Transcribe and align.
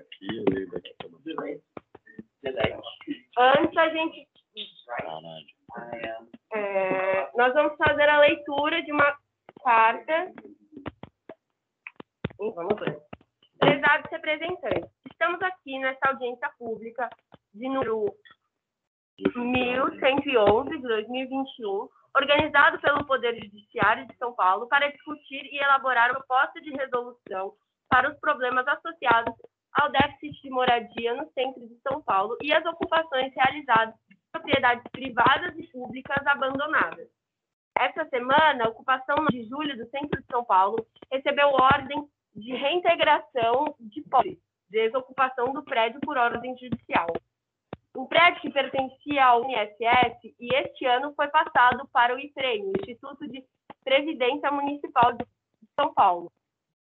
Aqui, 0.00 0.26
eu 0.38 0.70
daqui 0.70 0.94
pra 0.98 1.08
Antes 3.36 3.76
a 3.76 3.88
gente. 3.90 4.28
É, 6.52 7.30
nós 7.36 7.52
vamos 7.52 7.76
fazer 7.76 8.08
a 8.08 8.20
leitura 8.20 8.82
de 8.82 8.92
uma 8.92 9.14
carta. 9.62 10.32
Vamos 12.38 12.80
ver. 12.80 12.98
Prezados 13.58 14.10
representantes, 14.10 14.90
estamos 15.10 15.40
aqui 15.42 15.78
nessa 15.78 16.08
audiência 16.08 16.50
pública 16.58 17.10
de 17.52 17.68
número 17.68 18.06
1111 19.36 20.70
de 20.70 20.82
2021, 20.82 21.88
organizado 22.16 22.80
pelo 22.80 23.04
Poder 23.04 23.34
Judiciário 23.34 24.06
de 24.06 24.16
São 24.16 24.32
Paulo 24.32 24.66
para 24.66 24.90
discutir 24.90 25.44
e 25.52 25.58
elaborar 25.58 26.10
proposta 26.10 26.58
de 26.62 26.70
resolução 26.70 27.54
para 27.86 28.10
os 28.10 28.18
problemas 28.18 28.66
associados 28.66 29.34
ao 29.72 29.90
déficit 29.90 30.42
de 30.42 30.50
moradia 30.50 31.14
no 31.14 31.30
centro 31.32 31.66
de 31.66 31.78
São 31.80 32.02
Paulo 32.02 32.36
e 32.42 32.52
as 32.52 32.64
ocupações 32.64 33.32
realizadas 33.34 33.94
em 34.10 34.16
propriedades 34.32 34.84
privadas 34.90 35.56
e 35.58 35.66
públicas 35.68 36.26
abandonadas. 36.26 37.08
Essa 37.78 38.04
semana, 38.08 38.64
a 38.64 38.68
ocupação 38.68 39.26
de 39.30 39.44
julho 39.48 39.76
do 39.76 39.88
centro 39.90 40.20
de 40.20 40.26
São 40.26 40.44
Paulo 40.44 40.86
recebeu 41.10 41.48
ordem 41.48 42.06
de 42.34 42.54
reintegração 42.54 43.74
de 43.80 44.02
posse, 44.02 44.38
desocupação 44.68 45.52
do 45.52 45.62
prédio 45.62 46.00
por 46.00 46.16
ordem 46.16 46.56
judicial. 46.58 47.08
Um 47.96 48.06
prédio 48.06 48.40
que 48.42 48.50
pertencia 48.50 49.24
ao 49.24 49.44
INSS 49.44 50.34
e 50.38 50.54
este 50.54 50.84
ano 50.86 51.12
foi 51.14 51.28
passado 51.28 51.88
para 51.92 52.14
o 52.14 52.18
IPREM, 52.18 52.72
Instituto 52.80 53.26
de 53.26 53.44
Previdência 53.82 54.50
Municipal 54.50 55.12
de 55.14 55.26
São 55.74 55.92
Paulo, 55.92 56.30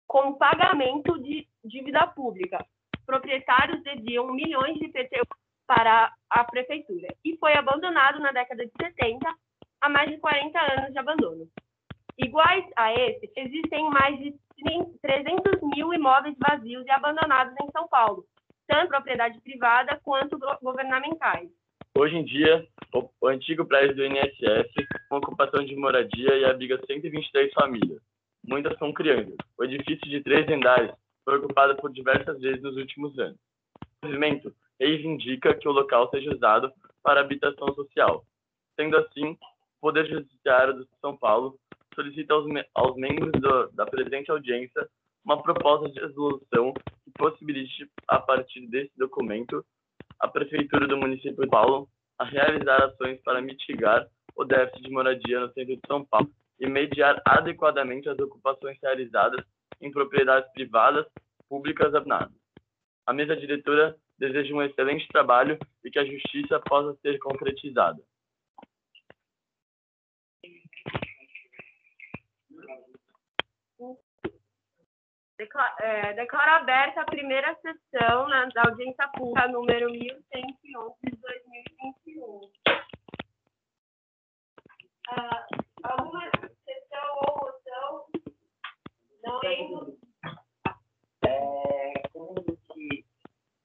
com 0.05 0.33
pagamento 0.33 1.17
de 1.21 1.47
dívida 1.63 2.07
pública. 2.07 2.65
Proprietários 3.07 3.81
deviam 3.84 4.31
milhões 4.34 4.77
de 4.77 4.86
IPTU 4.86 5.25
para 5.66 6.13
a 6.30 6.44
prefeitura 6.44 7.08
e 7.23 7.38
foi 7.38 7.53
abandonado 7.53 8.19
na 8.19 8.33
década 8.33 8.66
de 8.66 8.72
70, 8.80 9.33
há 9.81 9.89
mais 9.89 10.09
de 10.11 10.17
40 10.17 10.59
anos 10.59 10.91
de 10.91 11.00
abandono. 11.00 11.47
Iguais 12.19 12.66
a 12.75 12.94
esse, 12.94 13.31
existem 13.35 13.89
mais 13.89 14.17
de 14.19 14.33
300 15.02 15.61
mil 15.73 15.94
imóveis 15.94 16.35
vazios 16.38 16.85
e 16.85 16.91
abandonados 16.91 17.53
em 17.61 17.72
São 17.72 17.88
Paulo, 17.88 18.25
tanto 18.67 18.89
propriedade 18.89 19.39
privada 19.41 20.00
quanto 20.03 20.38
go- 20.38 20.58
governamentais. 20.61 21.50
Hoje 21.95 22.16
em 22.17 22.25
dia, 22.25 22.67
o 23.22 23.28
antigo 23.28 23.66
prédio 23.66 23.95
do 23.95 24.05
INSS, 24.05 24.69
com 25.09 25.17
ocupação 25.17 25.63
de 25.63 25.75
moradia 25.75 26.35
e 26.35 26.45
abriga 26.45 26.78
123 26.85 27.53
famílias. 27.53 28.02
Muitas 28.45 28.78
são 28.78 28.91
crianças. 28.91 29.35
O 29.58 29.63
edifício 29.63 30.09
de 30.09 30.22
três 30.22 30.47
andares 30.50 30.91
foi 31.28 31.39
ocupado 31.39 31.75
por 31.75 31.92
diversas 31.92 32.39
vezes 32.39 32.61
nos 32.61 32.78
últimos 32.78 33.20
anos. 33.20 33.38
O 34.02 34.06
movimento 34.06 34.56
reivindica 34.80 35.53
que 35.53 35.67
o 35.67 35.73
local 35.73 36.09
seja 36.09 36.34
usado 36.34 36.72
para 37.03 37.19
habitação 37.19 37.73
social. 37.73 38.25
Sendo 38.80 38.95
assim, 38.95 39.31
o 39.31 39.38
Poder 39.81 40.08
Judiciário 40.08 40.75
de 40.75 40.88
São 41.02 41.17
Paulo 41.17 41.59
solicita 41.94 42.34
aos, 42.34 42.45
me- 42.45 42.66
aos 42.73 42.95
membros 42.95 43.34
do- 43.42 43.67
da 43.73 43.86
presente 43.86 44.31
audiência 44.31 44.88
uma 45.25 45.44
proposta 45.44 45.89
de 45.89 46.00
resolução 46.00 46.73
que 47.03 47.11
possibilite, 47.17 47.91
a 48.08 48.19
partir 48.19 48.66
desse 48.67 48.97
documento, 48.97 49.66
a 50.22 50.30
Prefeitura 50.30 50.88
do 50.88 50.95
município 50.95 51.44
de 51.44 51.50
Paulo 51.50 51.89
a 52.17 52.23
realizar 52.23 52.86
ações 52.86 53.19
para 53.22 53.41
mitigar 53.41 54.08
o 54.34 54.45
déficit 54.45 54.81
de 54.84 54.91
moradia 54.91 55.41
no 55.41 55.52
centro 55.52 55.75
de 55.75 55.81
São 55.86 56.06
Paulo 56.06 56.30
e 56.58 56.67
mediar 56.67 57.22
adequadamente 57.25 58.08
as 58.08 58.17
ocupações 58.17 58.78
realizadas 58.81 59.44
em 59.81 59.92
propriedades 59.92 60.52
privadas, 60.53 61.06
públicas 61.47 61.94
abandonadas. 61.94 62.36
A 63.06 63.14
mesa 63.14 63.36
diretora 63.36 63.95
deseja 64.17 64.53
um 64.53 64.61
excelente 64.61 65.08
trabalho 65.08 65.58
e 65.84 65.92
que 65.92 66.00
a 66.00 66.06
justiça 66.06 66.59
possa 66.59 66.94
ser 67.02 67.17
concretizada. 67.19 68.02
É, 75.80 76.13
declaro 76.13 76.51
aberta 76.51 77.01
a 77.01 77.06
primeira 77.06 77.56
sessão 77.62 78.28
da 78.28 78.63
audiência 78.63 79.07
pública 79.09 79.47
número 79.47 79.91
1111 79.91 80.96
de 81.03 81.16
2021. 81.16 82.51
Ah, 85.09 85.47
alguma 85.84 86.30
sessão 86.66 87.16
ou 87.28 87.38
moção? 87.40 88.07
É, 91.25 91.94
quando 92.13 92.40
a 92.40 92.52
gente 92.52 93.06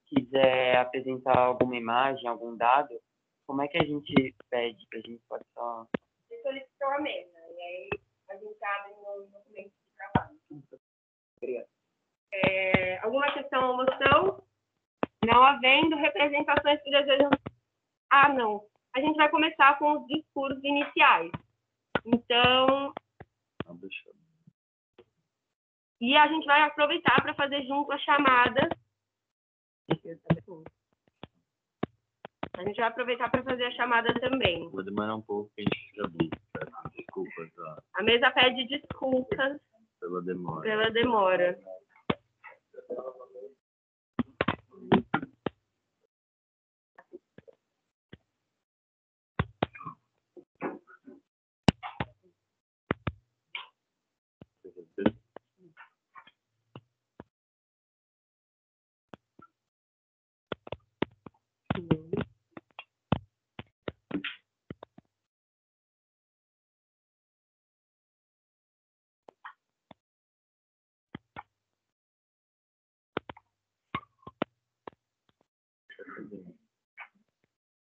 quiser 0.06 0.76
apresentar 0.78 1.38
alguma 1.38 1.76
imagem, 1.76 2.26
algum 2.28 2.56
dado, 2.56 3.00
como 3.46 3.62
é 3.62 3.68
que 3.68 3.78
a 3.78 3.84
gente 3.84 4.34
pede? 4.50 4.86
A 4.94 4.96
gente 4.98 5.22
pode 5.28 5.44
só. 5.54 5.86
de 6.30 6.42
solicitou 6.42 6.88
a 6.88 7.00
mesa. 7.00 7.38
E 7.38 7.60
aí 7.62 7.90
a 8.30 8.36
gente 8.36 8.64
abre 8.64 8.92
no 8.94 9.26
documento 9.30 9.70
de 9.70 9.96
trabalho. 9.96 11.66
É, 12.34 12.98
alguma 12.98 13.32
questão 13.32 13.70
ou 13.70 13.76
moção? 13.76 14.44
Não 15.24 15.42
havendo 15.42 15.96
representações 15.96 16.80
que 16.82 16.90
desejam. 16.90 17.30
Ah, 18.10 18.28
não. 18.32 18.66
A 18.94 19.00
gente 19.00 19.16
vai 19.16 19.28
começar 19.30 19.78
com 19.78 19.92
os 20.00 20.06
discursos 20.06 20.62
iniciais. 20.64 21.30
Então, 22.04 22.92
Não, 23.66 23.76
deixa 23.76 24.08
eu- 24.08 24.14
e 26.02 26.16
a 26.16 26.26
gente 26.26 26.44
vai 26.46 26.62
aproveitar 26.62 27.22
para 27.22 27.32
fazer 27.32 27.62
junto 27.62 27.92
a 27.92 27.98
chamada. 27.98 28.68
A 32.54 32.64
gente 32.64 32.76
vai 32.76 32.88
aproveitar 32.88 33.30
para 33.30 33.44
fazer 33.44 33.64
a 33.66 33.70
chamada 33.70 34.12
também. 34.14 34.68
Vou 34.68 34.82
demorar 34.82 35.14
um 35.14 35.22
pouco, 35.22 35.52
que 35.54 35.62
a 35.62 35.64
gente 35.64 35.94
já 35.94 36.08
viu. 36.08 36.28
Desculpa 36.96 37.48
tá, 37.54 37.82
A 37.94 38.02
mesa 38.02 38.32
pede 38.32 38.66
desculpas 38.66 39.60
pela 40.00 40.22
demora. 40.22 40.62
pela 40.62 40.90
demora. 40.90 41.56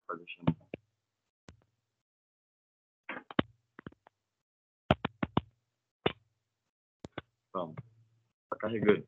Pode 0.07 0.25
chamar. 0.31 0.55
Vamos. 7.51 7.75
Tá 8.49 8.52
carregando. 8.63 9.05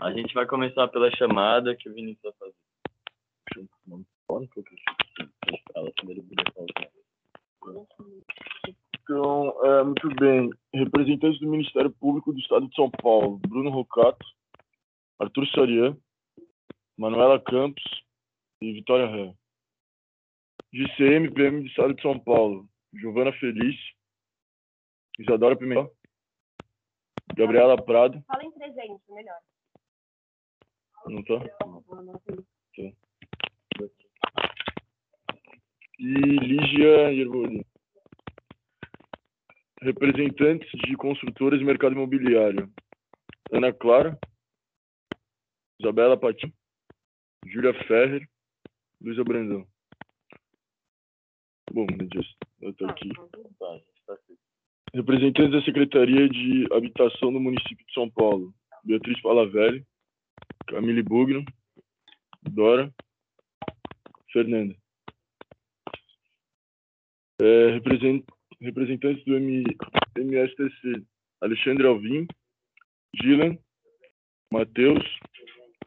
A 0.00 0.12
gente 0.12 0.32
vai 0.32 0.46
começar 0.46 0.86
pela 0.88 1.10
chamada 1.16 1.74
que 1.74 1.88
o 1.88 1.94
Vinícius 1.94 2.22
vai 2.22 2.32
fazer. 2.38 2.54
Então, 9.02 9.64
é, 9.64 9.82
muito 9.82 10.08
bem. 10.14 10.50
Representantes 10.72 11.40
do 11.40 11.50
Ministério 11.50 11.90
Público 11.90 12.32
do 12.32 12.38
Estado 12.38 12.68
de 12.68 12.74
São 12.74 12.88
Paulo, 12.90 13.38
Bruno 13.38 13.70
Rocato, 13.70 14.24
Arthur 15.18 15.46
Sarian, 15.48 15.96
Manuela 16.96 17.40
Campos 17.40 17.84
e 18.62 18.72
Vitória 18.72 19.06
Ré. 19.06 19.34
GCM, 20.72 21.30
PM 21.32 21.60
do 21.60 21.66
Estado 21.66 21.94
de 21.94 22.02
São 22.02 22.18
Paulo, 22.18 22.68
Giovana 22.94 23.32
Felício, 23.32 23.94
Isadora 25.18 25.56
Pimentel, 25.56 25.92
Gabriela 27.36 27.82
Prado, 27.82 28.22
Fala 28.26 28.44
em 28.44 28.52
presente, 28.52 29.02
melhor. 29.10 29.40
não 31.06 31.22
tá? 31.24 31.34
E 35.98 36.04
Lígia 36.06 37.12
Yerbolin. 37.12 37.64
Representantes 39.80 40.70
de 40.86 40.96
construtoras 40.96 41.60
e 41.60 41.64
mercado 41.64 41.92
imobiliário. 41.94 42.72
Ana 43.52 43.72
Clara, 43.72 44.18
Isabela 45.78 46.18
Patim, 46.18 46.52
Júlia 47.46 47.74
Ferrer, 47.86 48.26
Luísa 49.00 49.22
Brandão. 49.22 49.66
Bom, 51.70 51.86
Edilson, 51.90 52.34
eu 52.60 52.72
tô 52.74 52.86
aqui. 52.86 53.08
Tá, 53.58 53.66
a 53.66 53.76
gente 53.78 54.04
tá 54.06 54.14
aqui. 54.14 54.38
Representantes 54.94 55.50
da 55.50 55.60
Secretaria 55.64 56.28
de 56.28 56.72
Habitação 56.72 57.32
do 57.32 57.40
município 57.40 57.84
de 57.84 57.92
São 57.92 58.08
Paulo. 58.08 58.54
Beatriz 58.84 59.20
Palavelli, 59.22 59.84
Camille 60.68 61.02
Bugno, 61.02 61.44
Dora. 62.42 62.94
Fernanda. 64.32 64.72
É, 67.42 67.70
represent, 67.72 68.24
representantes 68.60 69.24
do 69.24 69.36
M, 69.36 69.64
MSTC, 70.16 71.04
Alexandre 71.40 71.88
Alvim, 71.88 72.28
Gilan, 73.20 73.58
Matheus, 74.52 75.04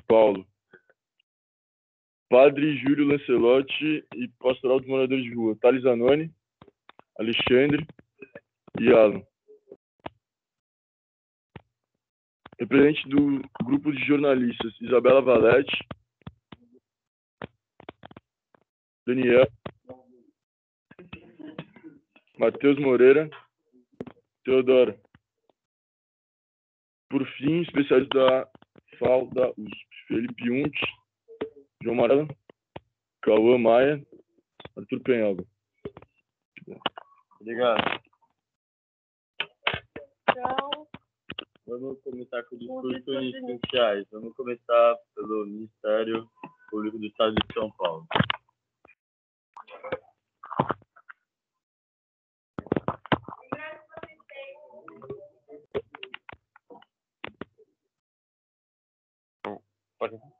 Paulo. 0.05 0.45
Padre 2.29 2.75
Júlio 2.77 3.07
Lancelotti 3.07 4.05
e 4.15 4.27
Pastoral 4.39 4.81
dos 4.81 4.89
Moradores 4.89 5.23
de 5.23 5.33
Rua, 5.33 5.57
Thales 5.61 5.85
Anoni, 5.85 6.29
Alexandre 7.17 7.87
Alan. 8.79 9.23
Representante 12.59 13.09
do 13.09 13.41
grupo 13.63 13.91
de 13.91 14.03
jornalistas, 14.05 14.73
Isabela 14.81 15.21
Valete, 15.21 15.77
Daniel, 19.05 19.47
Matheus 22.37 22.79
Moreira, 22.79 23.29
Teodora. 24.43 24.99
Por 27.09 27.25
fim, 27.37 27.61
especialista 27.61 28.17
da 28.17 28.51
FAO 28.99 29.27
da 29.33 29.49
USP, 29.51 30.07
Felipe 30.07 30.51
Unte, 30.51 30.81
João 31.81 31.95
Marela, 31.95 32.27
Cauã 33.21 33.57
Maia, 33.57 34.05
Arthur 34.75 34.99
Penhalba. 35.01 35.45
Obrigado. 37.39 38.06
Então, 40.37 40.87
Vamos 41.65 41.99
começar 42.03 42.43
com 42.43 42.55
o 42.55 42.59
discurso 42.59 43.11
iniciais. 43.11 44.07
Vamos 44.11 44.35
começar 44.35 44.95
pelo 45.15 45.47
Ministério 45.47 46.29
Público 46.69 46.99
do 46.99 47.07
Estado 47.07 47.33
de 47.33 47.53
São 47.55 47.71
Paulo. 47.71 48.07
Pode. 59.97 60.36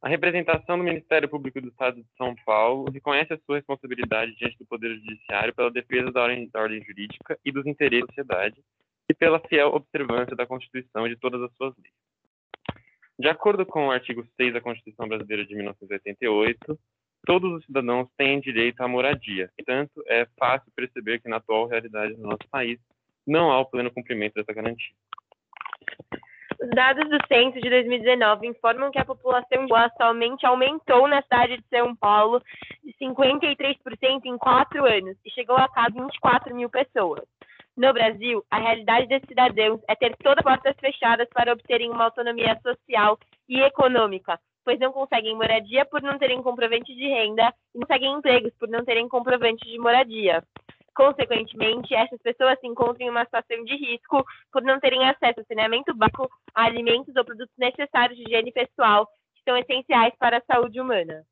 A 0.00 0.08
representação 0.08 0.78
do 0.78 0.84
Ministério 0.84 1.28
Público 1.28 1.60
do 1.60 1.68
Estado 1.68 2.00
de 2.00 2.08
São 2.16 2.34
Paulo 2.46 2.88
reconhece 2.88 3.32
a 3.32 3.38
sua 3.38 3.56
responsabilidade 3.56 4.36
diante 4.36 4.56
do 4.56 4.64
Poder 4.64 4.94
Judiciário 4.94 5.52
pela 5.52 5.72
defesa 5.72 6.12
da 6.12 6.22
ordem, 6.22 6.48
da 6.52 6.60
ordem 6.60 6.84
jurídica 6.84 7.36
e 7.44 7.50
dos 7.50 7.66
interesses 7.66 8.06
da 8.06 8.14
sociedade 8.14 8.62
e 9.10 9.14
pela 9.14 9.40
fiel 9.40 9.68
observância 9.68 10.36
da 10.36 10.46
Constituição 10.46 11.04
e 11.04 11.10
de 11.10 11.16
todas 11.16 11.42
as 11.42 11.52
suas 11.56 11.74
leis. 11.76 11.94
De 13.18 13.28
acordo 13.28 13.66
com 13.66 13.88
o 13.88 13.90
artigo 13.90 14.24
6 14.36 14.52
da 14.52 14.60
Constituição 14.60 15.08
Brasileira 15.08 15.44
de 15.44 15.56
1988, 15.56 16.78
todos 17.26 17.52
os 17.54 17.64
cidadãos 17.64 18.08
têm 18.16 18.38
direito 18.38 18.80
à 18.80 18.86
moradia. 18.86 19.50
Portanto, 19.56 20.04
é 20.06 20.26
fácil 20.38 20.70
perceber 20.76 21.20
que 21.20 21.28
na 21.28 21.38
atual 21.38 21.66
realidade 21.66 22.14
do 22.14 22.22
nosso 22.22 22.48
país 22.48 22.78
não 23.26 23.50
há 23.50 23.58
o 23.58 23.66
pleno 23.66 23.90
cumprimento 23.90 24.34
dessa 24.34 24.52
garantia. 24.52 24.94
Os 26.60 26.70
dados 26.70 27.08
do 27.08 27.18
censo 27.28 27.60
de 27.60 27.70
2019 27.70 28.48
informam 28.48 28.90
que 28.90 28.98
a 28.98 29.04
população 29.04 29.64
de 29.64 29.72
rua 29.72 29.84
atualmente 29.84 30.44
aumentou 30.44 31.06
na 31.06 31.22
cidade 31.22 31.56
de 31.58 31.64
São 31.68 31.94
Paulo 31.94 32.42
de 32.82 32.92
53% 32.94 34.24
em 34.24 34.36
quatro 34.36 34.84
anos 34.84 35.16
e 35.24 35.30
chegou 35.30 35.56
a 35.56 35.68
quase 35.68 35.92
24 35.92 36.54
mil 36.56 36.68
pessoas. 36.68 37.22
No 37.76 37.92
Brasil, 37.92 38.44
a 38.50 38.58
realidade 38.58 39.06
desses 39.06 39.28
cidadãos 39.28 39.80
é 39.86 39.94
ter 39.94 40.16
todas 40.16 40.44
as 40.44 40.52
portas 40.52 40.74
fechadas 40.80 41.28
para 41.32 41.52
obterem 41.52 41.90
uma 41.90 42.06
autonomia 42.06 42.58
social 42.60 43.16
e 43.48 43.60
econômica, 43.60 44.36
pois 44.64 44.80
não 44.80 44.90
conseguem 44.90 45.36
moradia 45.36 45.84
por 45.84 46.02
não 46.02 46.18
terem 46.18 46.42
comprovante 46.42 46.92
de 46.92 47.06
renda 47.06 47.54
e 47.72 47.78
não 47.78 47.86
conseguem 47.86 48.14
empregos 48.14 48.52
por 48.58 48.68
não 48.68 48.84
terem 48.84 49.08
comprovante 49.08 49.64
de 49.64 49.78
moradia. 49.78 50.42
Consequentemente, 50.98 51.94
essas 51.94 52.20
pessoas 52.22 52.58
se 52.58 52.66
encontram 52.66 53.06
em 53.06 53.08
uma 53.08 53.24
situação 53.24 53.62
de 53.64 53.76
risco 53.76 54.26
por 54.52 54.62
não 54.62 54.80
terem 54.80 55.08
acesso 55.08 55.38
a 55.38 55.44
saneamento 55.44 55.94
básico, 55.94 56.28
a 56.52 56.64
alimentos 56.64 57.14
ou 57.14 57.24
produtos 57.24 57.54
necessários 57.56 58.18
de 58.18 58.24
higiene 58.24 58.50
pessoal, 58.50 59.06
que 59.36 59.42
são 59.44 59.56
essenciais 59.56 60.12
para 60.18 60.38
a 60.38 60.42
saúde 60.52 60.80
humana. 60.80 61.24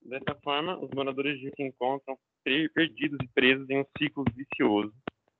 Dessa 0.00 0.34
forma, 0.42 0.78
os 0.78 0.88
moradores 0.92 1.38
de 1.38 1.50
se 1.50 1.62
encontram 1.62 2.16
per- 2.42 2.72
perdidos 2.72 3.18
e 3.22 3.28
presos 3.28 3.68
em 3.68 3.80
um 3.80 3.84
ciclo 3.98 4.24
vicioso. 4.34 4.94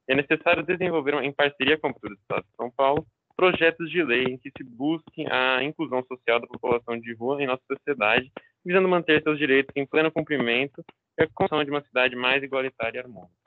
É 0.06 0.14
necessário 0.14 0.62
desenvolver, 0.62 1.14
em 1.24 1.32
parceria 1.32 1.78
com 1.78 1.88
o 1.88 1.94
Prefeitura 1.94 2.16
do 2.16 2.20
Estado 2.20 2.42
de 2.50 2.56
São 2.56 2.70
Paulo, 2.70 3.06
projetos 3.34 3.90
de 3.90 4.02
lei 4.02 4.24
em 4.24 4.36
que 4.36 4.50
se 4.50 4.62
busque 4.62 5.24
a 5.32 5.64
inclusão 5.64 6.04
social 6.04 6.38
da 6.38 6.46
população 6.46 7.00
de 7.00 7.14
rua 7.14 7.42
em 7.42 7.46
nossa 7.46 7.62
sociedade, 7.66 8.30
visando 8.62 8.86
manter 8.86 9.22
seus 9.22 9.38
direitos 9.38 9.74
em 9.74 9.86
pleno 9.86 10.12
cumprimento 10.12 10.84
e 11.18 11.22
a 11.22 11.28
construção 11.28 11.64
de 11.64 11.70
uma 11.70 11.82
cidade 11.82 12.16
mais 12.16 12.42
igualitária 12.42 12.98
e 12.98 13.00
harmônica. 13.00 13.40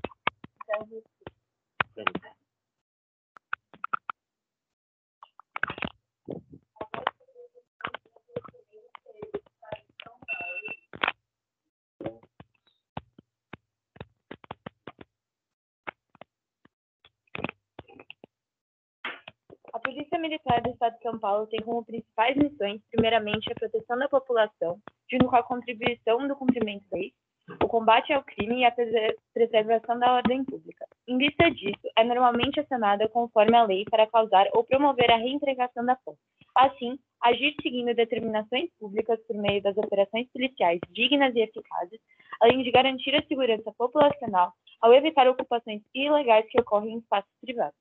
A 19.73 19.79
Polícia 19.79 20.19
Militar 20.19 20.61
do 20.61 20.69
Estado 20.69 20.95
de 20.95 21.01
São 21.01 21.17
Paulo 21.17 21.47
tem 21.47 21.59
como 21.61 21.83
principais 21.83 22.37
missões, 22.37 22.79
primeiramente, 22.91 23.51
a 23.51 23.55
proteção 23.55 23.97
da 23.97 24.07
população, 24.07 24.79
junto 25.09 25.25
com 25.25 25.35
a 25.35 25.43
contribuição 25.43 26.27
do 26.27 26.35
cumprimento 26.35 26.85
da 26.91 26.97
lei, 26.97 27.13
o 27.61 27.67
combate 27.67 28.13
ao 28.13 28.23
crime 28.23 28.61
e 28.61 28.65
a 28.65 28.71
prese- 28.71 29.17
preservação 29.33 29.99
da 29.99 30.13
ordem 30.13 30.43
pública. 30.45 30.85
Em 31.07 31.17
vista 31.17 31.49
disso, 31.51 31.81
é 31.97 32.03
normalmente 32.03 32.59
acionada 32.59 33.07
conforme 33.09 33.55
a 33.55 33.63
lei 33.63 33.83
para 33.89 34.07
causar 34.07 34.47
ou 34.53 34.63
promover 34.63 35.11
a 35.11 35.17
reintegração 35.17 35.85
da 35.85 35.95
posse. 35.95 36.19
Assim, 36.55 36.97
agir 37.21 37.53
seguindo 37.61 37.93
determinações 37.93 38.69
públicas 38.79 39.19
por 39.27 39.35
meio 39.35 39.61
das 39.61 39.75
operações 39.75 40.27
policiais 40.31 40.79
dignas 40.91 41.35
e 41.35 41.41
eficazes, 41.41 41.99
além 42.41 42.63
de 42.63 42.71
garantir 42.71 43.15
a 43.15 43.25
segurança 43.27 43.73
populacional 43.77 44.53
ao 44.81 44.93
evitar 44.93 45.27
ocupações 45.27 45.81
ilegais 45.93 46.45
que 46.49 46.59
ocorrem 46.61 46.95
em 46.95 46.99
espaços 46.99 47.31
privados. 47.41 47.75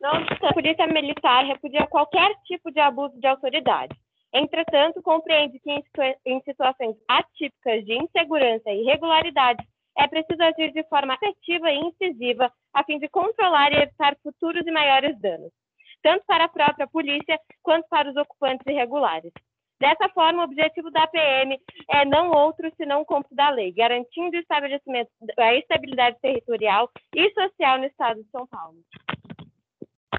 Não 0.00 0.12
a 0.12 0.52
Polícia 0.52 0.86
Militar 0.86 1.44
repudia 1.46 1.86
qualquer 1.86 2.34
tipo 2.44 2.70
de 2.70 2.78
abuso 2.78 3.18
de 3.18 3.26
autoridade. 3.26 3.96
Entretanto, 4.34 5.00
compreende 5.00 5.60
que 5.60 5.70
em, 5.70 5.80
situa- 5.82 6.16
em 6.26 6.40
situações 6.40 6.96
atípicas 7.08 7.84
de 7.84 7.94
insegurança 7.94 8.68
e 8.68 8.82
irregularidades, 8.82 9.64
é 9.96 10.08
preciso 10.08 10.42
agir 10.42 10.72
de 10.72 10.82
forma 10.88 11.14
efetiva 11.14 11.70
e 11.70 11.78
incisiva 11.78 12.52
a 12.72 12.82
fim 12.82 12.98
de 12.98 13.08
controlar 13.08 13.72
e 13.72 13.76
evitar 13.76 14.16
futuros 14.24 14.66
e 14.66 14.72
maiores 14.72 15.16
danos, 15.20 15.52
tanto 16.02 16.24
para 16.26 16.46
a 16.46 16.48
própria 16.48 16.88
polícia 16.88 17.38
quanto 17.62 17.88
para 17.88 18.10
os 18.10 18.16
ocupantes 18.16 18.66
irregulares. 18.66 19.32
Dessa 19.78 20.08
forma, 20.08 20.42
o 20.42 20.44
objetivo 20.44 20.90
da 20.90 21.06
PM 21.06 21.56
é 21.90 22.04
não 22.04 22.32
outro 22.32 22.72
senão 22.76 23.02
o 23.02 23.04
cumprimento 23.04 23.36
da 23.36 23.50
lei, 23.50 23.70
garantindo 23.70 24.36
da 25.36 25.54
estabilidade 25.54 26.18
territorial 26.20 26.90
e 27.14 27.30
social 27.34 27.78
no 27.78 27.84
Estado 27.84 28.20
de 28.22 28.30
São 28.30 28.46
Paulo. 28.48 28.78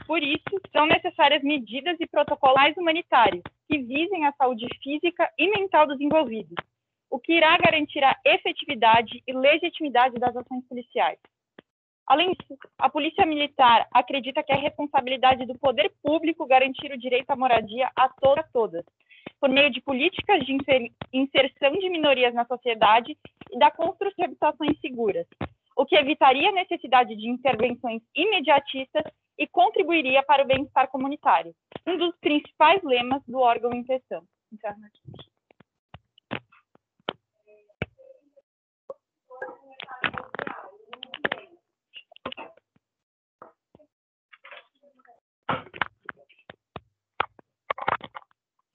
Por 0.07 0.21
isso, 0.21 0.61
são 0.71 0.85
necessárias 0.85 1.41
medidas 1.41 1.97
e 1.99 2.07
protocolos 2.07 2.77
humanitários 2.77 3.43
que 3.69 3.77
visem 3.79 4.25
a 4.25 4.33
saúde 4.33 4.67
física 4.81 5.29
e 5.37 5.49
mental 5.49 5.87
dos 5.87 5.99
envolvidos, 5.99 6.55
o 7.09 7.19
que 7.19 7.33
irá 7.33 7.57
garantir 7.57 8.03
a 8.03 8.17
efetividade 8.25 9.23
e 9.27 9.33
legitimidade 9.33 10.15
das 10.15 10.35
ações 10.35 10.67
policiais. 10.67 11.19
Além 12.07 12.33
disso, 12.33 12.57
a 12.77 12.89
Polícia 12.89 13.25
Militar 13.25 13.87
acredita 13.91 14.43
que 14.43 14.51
é 14.51 14.55
responsabilidade 14.55 15.45
do 15.45 15.57
poder 15.57 15.91
público 16.03 16.45
garantir 16.45 16.91
o 16.91 16.97
direito 16.97 17.31
à 17.31 17.35
moradia 17.35 17.89
a 17.95 18.07
todas, 18.09 18.45
todas, 18.51 18.85
por 19.39 19.49
meio 19.49 19.71
de 19.71 19.81
políticas 19.81 20.45
de 20.45 20.53
inser- 20.53 20.91
inserção 21.11 21.71
de 21.73 21.89
minorias 21.89 22.33
na 22.33 22.45
sociedade 22.45 23.17
e 23.51 23.57
da 23.57 23.71
construção 23.71 24.13
de 24.17 24.23
habitações 24.25 24.79
seguras, 24.79 25.25
o 25.75 25.85
que 25.85 25.95
evitaria 25.95 26.49
a 26.49 26.53
necessidade 26.53 27.15
de 27.15 27.27
intervenções 27.27 28.01
imediatistas 28.15 29.03
e 29.37 29.47
contribuiria 29.47 30.23
para 30.23 30.43
o 30.43 30.47
bem-estar 30.47 30.89
comunitário, 30.89 31.53
um 31.85 31.97
dos 31.97 32.15
principais 32.19 32.81
lemas 32.83 33.21
do 33.27 33.39
órgão 33.39 33.71
em 33.73 33.83
questão. 33.83 34.23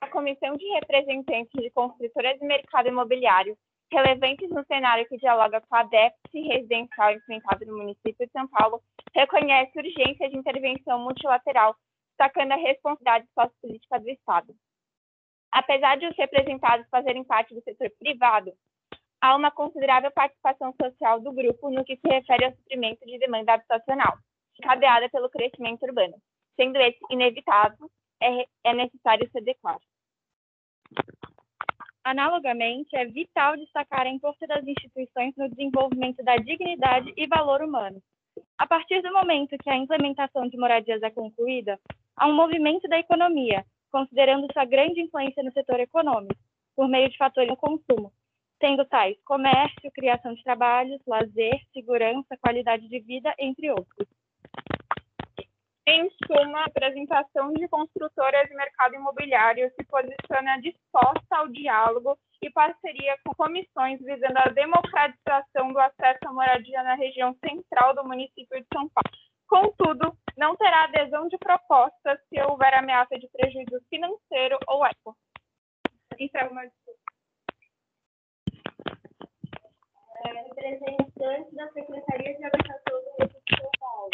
A 0.01 0.09
comissão 0.09 0.57
de 0.57 0.67
representantes 0.75 1.53
de 1.53 1.71
construtoras 1.71 2.39
de 2.39 2.47
mercado 2.47 2.89
imobiliário 2.89 3.57
relevantes 3.93 4.49
no 4.51 4.65
cenário 4.67 5.07
que 5.09 5.19
dialoga 5.19 5.61
com 5.61 5.75
a 5.75 5.83
déficit 5.83 6.47
residencial 6.47 7.13
enfrentada 7.13 7.65
no 7.67 7.77
município 7.77 8.27
de 8.27 8.33
São 8.33 8.47
Paulo, 8.49 8.81
reconhece 9.15 9.79
urgência 9.79 10.29
de 10.29 10.37
intervenção 10.37 10.99
multilateral, 11.01 11.77
destacando 12.11 12.53
a 12.53 12.57
responsabilidade 12.57 13.27
sociopolítica 13.35 14.01
do 14.01 14.11
Estado. 14.11 14.55
Apesar 15.53 15.97
de 15.97 16.07
os 16.07 16.17
representados 16.17 16.87
fazerem 16.89 17.25
parte 17.25 17.55
do 17.55 17.63
setor 17.63 17.91
privado, 17.99 18.53
há 19.21 19.35
uma 19.35 19.51
considerável 19.51 20.11
participação 20.13 20.75
social 20.81 21.21
do 21.21 21.33
grupo 21.33 21.71
no 21.71 21.85
que 21.85 21.97
se 21.97 22.09
refere 22.09 22.45
ao 22.45 22.53
suprimento 22.53 23.05
de 23.05 23.19
demanda 23.19 23.55
habitacional, 23.55 24.17
encadeada 24.59 25.09
pelo 25.09 25.29
crescimento 25.29 25.83
urbano. 25.83 26.15
Sendo 26.57 26.77
esse 26.79 27.01
inevitável, 27.11 27.91
é, 28.23 28.47
é 28.65 28.75
necessário 28.75 29.29
se 29.31 29.39
adequar. 29.39 29.79
Analogamente, 32.05 32.97
é 32.97 33.05
vital 33.05 33.57
destacar 33.57 34.07
a 34.07 34.11
importância 34.11 34.47
das 34.47 34.67
instituições 34.67 35.35
no 35.37 35.49
desenvolvimento 35.49 36.23
da 36.23 36.37
dignidade 36.37 37.13
e 37.17 37.27
valor 37.27 37.63
humano. 37.63 38.03
A 38.59 38.67
partir 38.67 39.03
do 39.03 39.13
momento 39.13 39.57
que 39.63 39.71
a 39.71 39.77
implementação 39.77 40.49
de 40.49 40.57
moradias 40.57 41.03
é 41.03 41.11
concluída, 41.11 41.79
há 42.17 42.27
um 42.27 42.35
movimento 42.35 42.89
da 42.89 42.99
economia, 42.99 43.65
considerando 43.91 44.47
sua 44.53 44.65
grande 44.65 45.01
influência 45.01 45.43
no 45.43 45.53
setor 45.53 45.81
econômico, 45.81 46.41
por 46.77 46.89
meio 46.89 47.09
de 47.09 47.17
fatores 47.17 47.51
do 47.51 47.57
consumo, 47.57 48.13
sendo 48.61 48.85
tais 48.85 49.17
comércio, 49.25 49.91
criação 49.93 50.35
de 50.35 50.43
trabalhos, 50.45 51.01
lazer, 51.07 51.61
segurança, 51.73 52.37
qualidade 52.41 52.89
de 52.89 53.01
vida, 53.01 53.35
entre 53.39 53.71
outros. 53.71 54.07
Em 55.87 56.09
suma, 56.27 56.61
a 56.61 56.65
apresentação 56.67 57.53
de 57.53 57.67
construtoras 57.67 58.49
de 58.49 58.55
mercado 58.55 58.95
imobiliário 58.95 59.71
se 59.71 59.85
posiciona 59.87 60.61
disposta 60.61 61.37
ao 61.37 61.49
diálogo 61.49 62.17
e 62.43 62.51
parceria 62.51 63.17
com 63.25 63.35
comissões 63.35 64.01
visando 64.01 64.39
a 64.39 64.49
democratização 64.49 65.73
do 65.73 65.79
acesso 65.79 66.27
à 66.27 66.33
moradia 66.33 66.83
na 66.83 66.95
região 66.95 67.35
central 67.45 67.95
do 67.95 68.05
município 68.05 68.61
de 68.61 68.67
São 68.73 68.89
Paulo. 68.89 69.11
Contudo, 69.47 70.17
não 70.37 70.57
terá 70.57 70.85
adesão 70.85 71.29
de 71.29 71.37
propostas 71.37 72.19
se 72.29 72.41
houver 72.43 72.73
ameaça 72.75 73.19
de 73.19 73.29
prejuízo 73.29 73.81
financeiro 73.89 74.59
ou 74.69 74.87
eco. 74.87 75.17
Encerro 76.19 76.55
meu 76.55 76.69
discurso. 76.69 77.01
É, 80.25 80.33
representante 80.43 81.55
da 81.55 81.69
Secretaria 81.73 82.37
de 82.37 82.45
Habitação 82.45 83.01
do 83.01 83.11
Município 83.19 83.43
de 83.45 83.57
São 83.57 83.71
Paulo. 83.81 84.11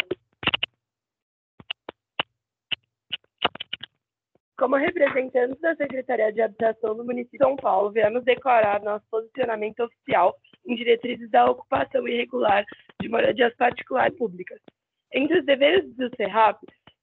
Como 4.76 4.84
representantes 4.84 5.58
da 5.62 5.74
Secretaria 5.74 6.30
de 6.30 6.42
Habitação 6.42 6.94
do 6.94 7.02
município 7.02 7.38
de 7.38 7.44
São 7.46 7.56
Paulo, 7.56 7.90
viemos 7.90 8.22
declarar 8.24 8.82
nosso 8.82 9.06
posicionamento 9.10 9.80
oficial 9.80 10.36
em 10.66 10.74
diretrizes 10.74 11.30
da 11.30 11.50
ocupação 11.50 12.06
irregular 12.06 12.62
de 13.00 13.08
moradias 13.08 13.56
particulares 13.56 14.14
públicas. 14.18 14.60
Entre 15.14 15.38
os 15.38 15.46
deveres 15.46 15.90
do 15.96 16.14
CERAP, 16.14 16.58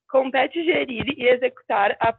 compete 0.08 0.62
gerir 0.62 1.04
e 1.18 1.26
executar 1.26 1.96
a, 1.98 2.16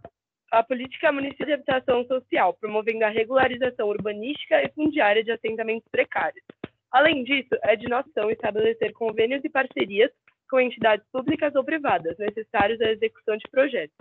a 0.52 0.62
política 0.62 1.10
municipal 1.14 1.48
de 1.48 1.54
habitação 1.54 2.04
social, 2.04 2.54
promovendo 2.56 3.06
a 3.06 3.10
regularização 3.10 3.88
urbanística 3.88 4.62
e 4.62 4.70
fundiária 4.74 5.24
de 5.24 5.32
assentamentos 5.32 5.88
precários. 5.90 6.44
Além 6.92 7.24
disso, 7.24 7.56
é 7.64 7.78
de 7.78 7.88
noção 7.88 8.30
estabelecer 8.30 8.92
convênios 8.92 9.42
e 9.46 9.50
parcerias 9.50 10.12
com 10.50 10.60
entidades 10.60 11.08
públicas 11.14 11.56
ou 11.56 11.64
privadas 11.64 12.18
necessários 12.18 12.82
à 12.82 12.92
execução 12.92 13.38
de 13.38 13.50
projetos. 13.50 13.96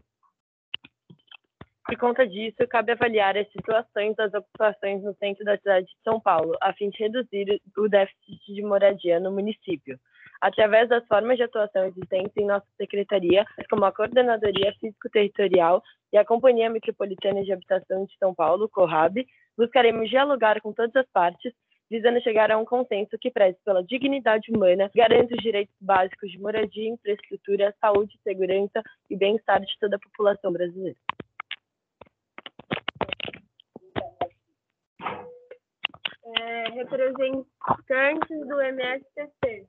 Por 1.86 1.98
conta 1.98 2.26
disso, 2.26 2.66
cabe 2.68 2.92
avaliar 2.92 3.36
as 3.36 3.46
situações 3.52 4.16
das 4.16 4.32
ocupações 4.32 5.02
no 5.02 5.14
centro 5.16 5.44
da 5.44 5.58
cidade 5.58 5.86
de 5.86 5.96
São 6.02 6.18
Paulo, 6.18 6.56
a 6.62 6.72
fim 6.72 6.88
de 6.88 6.98
reduzir 6.98 7.60
o 7.76 7.88
déficit 7.88 8.54
de 8.54 8.62
moradia 8.62 9.20
no 9.20 9.30
município, 9.30 9.98
através 10.40 10.88
das 10.88 11.06
formas 11.06 11.36
de 11.36 11.42
atuação 11.42 11.84
existentes 11.84 12.32
em 12.38 12.46
nossa 12.46 12.66
secretaria, 12.78 13.44
como 13.68 13.84
a 13.84 13.92
Coordenadoria 13.92 14.72
Físico-Territorial 14.80 15.82
e 16.10 16.16
a 16.16 16.24
Companhia 16.24 16.70
Metropolitana 16.70 17.44
de 17.44 17.52
Habitação 17.52 18.06
de 18.06 18.16
São 18.16 18.34
Paulo, 18.34 18.66
CORRAB, 18.70 19.26
buscaremos 19.54 20.08
dialogar 20.08 20.62
com 20.62 20.72
todas 20.72 20.96
as 20.96 21.06
partes, 21.10 21.52
visando 21.90 22.18
chegar 22.22 22.50
a 22.50 22.56
um 22.56 22.64
consenso 22.64 23.18
que 23.20 23.30
preze 23.30 23.58
pela 23.62 23.84
dignidade 23.84 24.50
humana, 24.50 24.90
garanta 24.94 25.34
os 25.34 25.42
direitos 25.42 25.74
básicos 25.78 26.30
de 26.30 26.38
moradia, 26.38 26.88
infraestrutura, 26.88 27.74
saúde, 27.78 28.18
segurança 28.22 28.82
e 29.10 29.16
bem-estar 29.16 29.60
de 29.60 29.78
toda 29.78 29.96
a 29.96 30.00
população 30.00 30.50
brasileira. 30.50 30.96
É, 36.26 36.70
representantes 36.70 38.48
do 38.48 38.60
MSTC. 38.60 39.66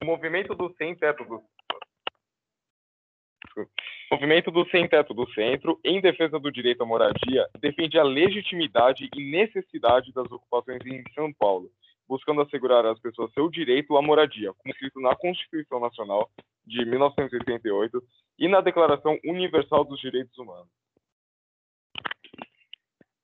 O 0.00 0.06
movimento 0.06 0.54
do 0.54 0.74
sem 0.76 0.96
teto 0.96 1.24
do 1.24 1.44
o 4.10 4.14
movimento 4.16 4.50
do 4.50 4.68
sem 4.68 4.88
teto 4.88 5.14
do 5.14 5.28
centro, 5.32 5.80
em 5.84 6.00
defesa 6.00 6.38
do 6.38 6.52
direito 6.52 6.82
à 6.82 6.86
moradia, 6.86 7.48
defende 7.58 7.98
a 7.98 8.02
legitimidade 8.02 9.08
e 9.14 9.30
necessidade 9.30 10.12
das 10.12 10.30
ocupações 10.30 10.84
em 10.86 11.02
São 11.14 11.32
Paulo, 11.32 11.70
buscando 12.14 12.42
assegurar 12.42 12.86
às 12.86 13.00
pessoas 13.00 13.32
seu 13.32 13.50
direito 13.50 13.96
à 13.96 14.02
moradia, 14.02 14.52
como 14.54 14.72
escrito 14.72 15.00
na 15.00 15.16
Constituição 15.16 15.80
Nacional 15.80 16.30
de 16.64 16.84
1988 16.84 18.00
e 18.38 18.46
na 18.46 18.60
Declaração 18.60 19.18
Universal 19.24 19.84
dos 19.84 20.00
Direitos 20.00 20.38
Humanos. 20.38 20.68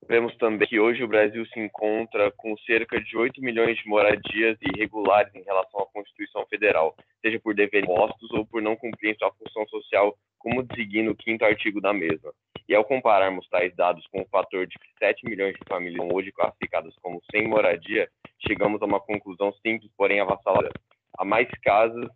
Vemos 0.09 0.35
também 0.39 0.67
que 0.67 0.81
hoje 0.81 1.05
o 1.05 1.09
Brasil 1.09 1.45
se 1.47 1.61
encontra 1.61 2.33
com 2.33 2.57
cerca 2.59 3.01
de 3.01 3.17
8 3.17 3.41
milhões 3.41 3.77
de 3.77 3.89
moradias 3.89 4.59
irregulares 4.61 5.33
em 5.35 5.43
relação 5.43 5.81
à 5.81 5.87
Constituição 5.87 6.45
Federal, 6.47 6.97
seja 7.21 7.39
por 7.39 7.55
dever 7.55 7.85
impostos 7.85 8.31
ou 8.33 8.45
por 8.47 8.61
não 8.61 8.75
cumprir 8.75 9.17
sua 9.17 9.33
função 9.33 9.67
social, 9.69 10.17
como 10.39 10.63
designa 10.63 11.11
o 11.11 11.17
quinto 11.17 11.45
artigo 11.45 11.81
da 11.81 11.93
mesma. 11.93 12.33
E 12.69 12.75
ao 12.75 12.85
compararmos 12.85 13.49
tais 13.49 13.75
dados 13.77 14.05
com 14.09 14.23
o 14.23 14.29
fator 14.29 14.67
de 14.67 14.79
que 14.79 14.89
7 14.99 15.29
milhões 15.29 15.55
de 15.55 15.69
famílias 15.69 15.97
são 15.97 16.09
hoje 16.13 16.33
classificadas 16.33 16.95
como 17.03 17.23
sem 17.31 17.47
moradia, 17.47 18.09
chegamos 18.47 18.81
a 18.83 18.87
uma 18.87 19.01
conclusão 19.01 19.53
simples, 19.55 19.91
porém 19.97 20.21
avassaladora. 20.21 20.73
Há 21.19 21.25
mais 21.25 21.49
casas 21.63 22.09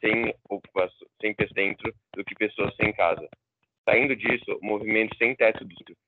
sem 0.00 0.34
ocupação, 0.48 1.08
sem 1.20 1.34
dentro 1.54 1.92
do 2.14 2.24
que 2.24 2.34
pessoas 2.34 2.74
sem 2.76 2.92
casa. 2.92 3.28
Saindo 3.88 4.14
disso, 4.14 4.58
o 4.62 4.66
movimento 4.66 5.16
sem 5.16 5.34
teto 5.34 5.66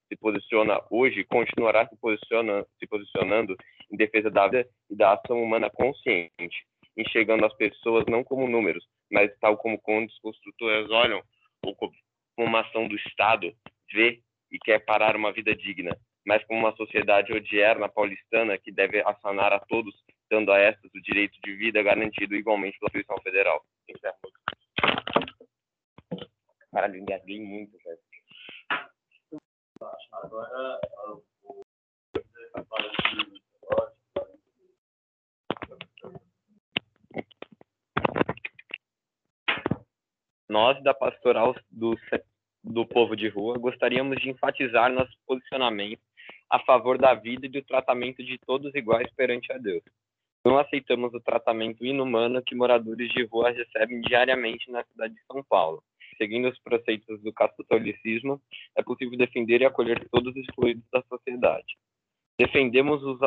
se 0.09 0.17
posiciona 0.17 0.81
hoje 0.91 1.21
e 1.21 1.25
continuará 1.25 1.89
se, 1.89 1.97
posiciona, 1.97 2.65
se 2.79 2.87
posicionando 2.87 3.57
em 3.91 3.97
defesa 3.97 4.31
da 4.31 4.47
vida 4.47 4.69
e 4.91 4.97
da 4.97 5.15
ação 5.15 5.43
humana 5.43 5.71
consciente, 5.71 6.65
enxergando 6.97 7.47
as 7.47 7.55
pessoas 7.55 8.05
não 8.07 8.23
como 8.23 8.49
números, 8.49 8.87
mas 9.11 9.31
tal 9.41 9.57
como 9.57 9.81
quando 9.81 10.09
os 10.09 10.19
construtores 10.19 10.91
olham 10.91 11.23
ou 11.65 11.75
como 11.75 11.93
uma 12.39 12.61
ação 12.61 12.87
do 12.89 12.97
Estado, 12.97 13.53
vê 13.93 14.21
e 14.51 14.59
quer 14.59 14.81
parar 14.81 15.17
uma 15.17 15.33
vida 15.33 15.55
digna, 15.55 15.97
mas 16.27 16.45
como 16.45 16.61
uma 16.61 16.77
sociedade 16.77 17.33
odierna 17.33 17.89
paulistana 17.89 18.59
que 18.59 18.71
deve 18.71 19.01
assanar 19.01 19.53
a 19.53 19.59
todos, 19.59 19.95
dando 20.31 20.53
a 20.53 20.59
estas 20.59 20.91
o 20.95 21.01
direito 21.01 21.39
de 21.43 21.55
vida 21.55 21.83
garantido 21.83 22.35
igualmente 22.35 22.79
pela 22.79 22.91
Constituição 22.91 23.23
Federal. 23.23 23.65
Caralho, 26.73 26.97
engasguei 26.97 27.39
muito, 27.39 27.77
velho. 27.85 27.99
Agora, 30.13 30.81
Nós, 40.49 40.83
da 40.83 40.93
Pastoral 40.93 41.55
do, 41.71 41.95
do 42.63 42.87
Povo 42.87 43.17
de 43.17 43.29
Rua, 43.29 43.59
gostaríamos 43.59 44.21
de 44.21 44.29
enfatizar 44.29 44.93
nosso 44.93 45.13
posicionamento 45.27 46.03
a 46.51 46.59
favor 46.61 46.99
da 46.99 47.15
vida 47.15 47.47
e 47.47 47.49
do 47.49 47.63
tratamento 47.63 48.23
de 48.23 48.39
todos 48.39 48.75
iguais 48.75 49.11
perante 49.15 49.51
a 49.51 49.57
Deus. 49.57 49.83
Não 50.45 50.59
aceitamos 50.59 51.15
o 51.15 51.21
tratamento 51.21 51.87
inumano 51.87 52.43
que 52.43 52.55
moradores 52.55 53.11
de 53.13 53.25
rua 53.25 53.51
recebem 53.51 54.03
diariamente 54.03 54.71
na 54.71 54.85
cidade 54.85 55.15
de 55.15 55.25
São 55.25 55.43
Paulo. 55.43 55.83
Seguindo 56.23 56.49
os 56.49 56.59
preceitos 56.61 57.21
do 57.21 57.33
catolicismo, 57.33 58.41
é 58.77 58.83
possível 58.83 59.19
defender 59.19 59.61
e 59.61 59.65
acolher 59.65 60.09
todos 60.09 60.31
os 60.31 60.37
excluídos 60.37 60.85
da 60.93 61.03
sociedade. 61.03 61.77
Defendemos, 62.39 63.03
os, 63.03 63.19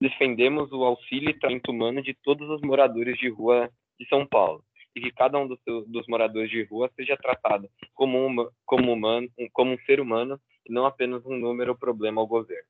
defendemos 0.00 0.72
o 0.72 0.82
auxílio 0.82 1.28
e 1.28 1.38
tratamento 1.38 1.70
humano 1.70 2.00
de 2.00 2.14
todos 2.14 2.48
os 2.48 2.62
moradores 2.62 3.18
de 3.18 3.28
rua 3.28 3.70
de 4.00 4.08
São 4.08 4.26
Paulo 4.26 4.64
e 4.94 5.00
que 5.02 5.12
cada 5.12 5.38
um 5.38 5.46
dos, 5.46 5.58
dos 5.86 6.06
moradores 6.06 6.50
de 6.50 6.64
rua 6.64 6.90
seja 6.96 7.18
tratado 7.18 7.68
como, 7.92 8.24
uma, 8.24 8.50
como, 8.64 8.94
humano, 8.94 9.28
como 9.52 9.72
um 9.72 9.78
ser 9.80 10.00
humano 10.00 10.40
e 10.66 10.72
não 10.72 10.86
apenas 10.86 11.22
um 11.26 11.36
número 11.36 11.72
ou 11.72 11.78
problema 11.78 12.22
ao 12.22 12.26
governo. 12.26 12.66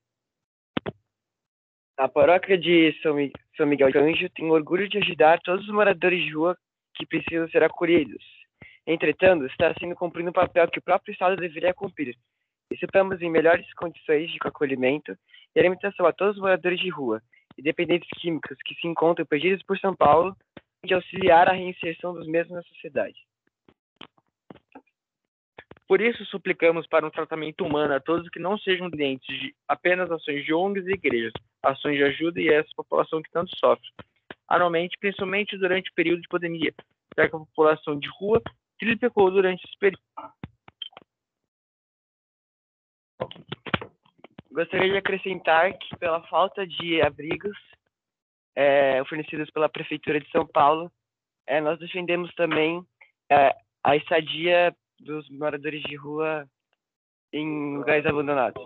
A 1.97 2.09
paróquia 2.09 2.59
de 2.59 2.93
São 3.01 3.15
Miguel 3.65 3.93
de 3.93 3.99
Anjo 3.99 4.29
tem 4.31 4.51
orgulho 4.51 4.89
de 4.89 4.99
ajudar 4.99 5.41
todos 5.41 5.65
os 5.69 5.73
moradores 5.73 6.25
de 6.25 6.35
rua 6.35 6.59
que 6.97 7.07
precisam 7.07 7.49
ser 7.49 7.63
acolhidos. 7.63 8.36
Entretanto, 8.87 9.47
está 9.47 9.75
sendo 9.81 9.95
cumprindo 9.97 10.31
um 10.31 10.33
papel 10.33 10.69
que 10.69 10.79
o 10.79 10.83
próprio 10.83 11.13
Estado 11.13 11.37
deveria 11.37 11.75
cumprir. 11.75 12.17
Estamos 12.71 13.21
em 13.21 13.31
melhores 13.31 13.73
condições 13.75 14.31
de 14.31 14.39
acolhimento 14.43 15.17
e 15.55 15.61
alimentação 15.61 16.07
a 16.07 16.13
todos 16.13 16.37
os 16.37 16.43
moradores 16.43 16.79
de 16.79 16.89
rua, 16.89 17.21
e 17.57 17.63
dependentes 17.63 18.09
químicos 18.21 18.57
que 18.65 18.75
se 18.75 18.87
encontram 18.87 19.25
perdidos 19.27 19.63
por 19.65 19.79
São 19.79 19.95
Paulo 19.95 20.37
de 20.85 20.95
auxiliar 20.95 21.49
a 21.49 21.53
reinserção 21.53 22.15
dos 22.15 22.27
mesmos 22.27 22.57
na 22.57 22.63
sociedade. 22.63 23.17
Por 25.89 26.01
isso, 26.01 26.25
suplicamos 26.27 26.87
para 26.87 27.07
um 27.07 27.11
tratamento 27.11 27.65
humano 27.65 27.95
a 27.95 28.01
todos 28.01 28.29
que 28.29 28.41
não 28.41 28.59
sejam 28.59 28.91
dependentes 28.91 29.27
de 29.27 29.55
apenas 29.69 30.11
ações 30.11 30.45
de 30.45 30.53
ONGs 30.53 30.87
e 30.87 30.93
igrejas, 30.93 31.33
ações 31.63 31.97
de 31.97 32.05
ajuda 32.05 32.41
e 32.41 32.49
essa 32.49 32.69
população 32.77 33.23
que 33.23 33.31
tanto 33.31 33.57
sofre. 33.57 33.89
Anualmente, 34.49 34.97
principalmente 34.99 35.57
durante 35.57 35.91
o 35.91 35.95
período 35.95 36.23
de 36.23 36.29
pandemia, 36.29 36.75
já 37.17 37.29
que 37.29 37.37
a 37.37 37.39
população 37.39 37.99
de 37.99 38.09
rua 38.19 38.43
triplicou 38.79 39.31
durante 39.31 39.65
esse 39.65 39.79
período. 39.79 40.03
Gostaria 44.51 44.91
de 44.91 44.97
acrescentar 44.97 45.77
que, 45.77 45.97
pela 45.97 46.27
falta 46.29 46.67
de 46.67 47.03
abrigos 47.03 47.57
é, 48.55 49.03
pela 49.53 49.69
Prefeitura 49.69 50.19
de 50.19 50.31
São 50.31 50.47
Paulo, 50.47 50.91
é, 51.47 51.61
nós 51.61 51.79
defendemos 51.79 52.35
também 52.35 52.83
é, 53.31 53.55
a 53.85 53.97
estadia 53.97 54.75
dos 54.99 55.29
moradores 55.29 55.83
de 55.83 55.95
rua 55.95 56.49
em 57.33 57.77
lugares 57.77 58.07
abandonados. 58.07 58.63